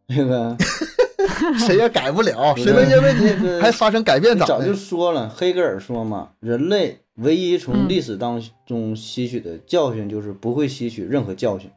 [0.07, 0.57] 那个
[1.59, 4.72] 谁也改不了， 谁能因为那个你 还发生改变早就？
[4.72, 11.70] 说了，黑格尔说嘛，人类唯一从嗯历史当中吸取的教训就是不会吸取任何教训。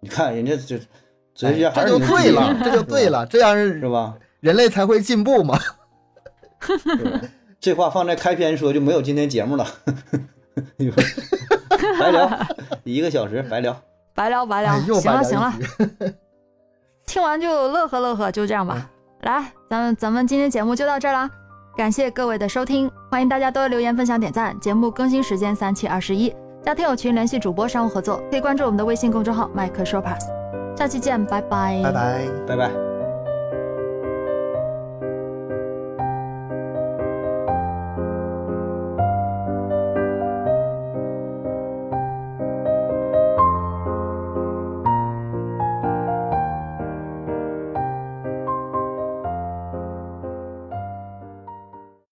[0.00, 0.78] 你看人家这
[1.34, 4.14] 哲学家还哎这就对了，这就对了，这样是吧？
[4.40, 5.58] 人类才会进步嘛。
[7.60, 9.66] 对这话放在开篇说就没有今天节目了，
[11.98, 12.30] 白聊
[12.84, 13.76] 一个小时，白聊。
[14.14, 15.52] 白聊白聊，行了白聊行了
[17.04, 18.88] 听完就乐呵乐呵，就这样吧。
[19.22, 21.30] 来，咱们咱们今天节目就到这儿啦，
[21.76, 24.58] 感谢各位的收听，欢迎大家多留言、分享、点赞。
[24.58, 26.34] 节目更新时间三七二十一，
[26.64, 30.26] 加听友群联系主播商务合作，可以关注我们的微信公众号麦克说 pass。
[30.76, 32.26] 下期见，拜拜，拜拜。
[32.46, 32.85] 拜拜。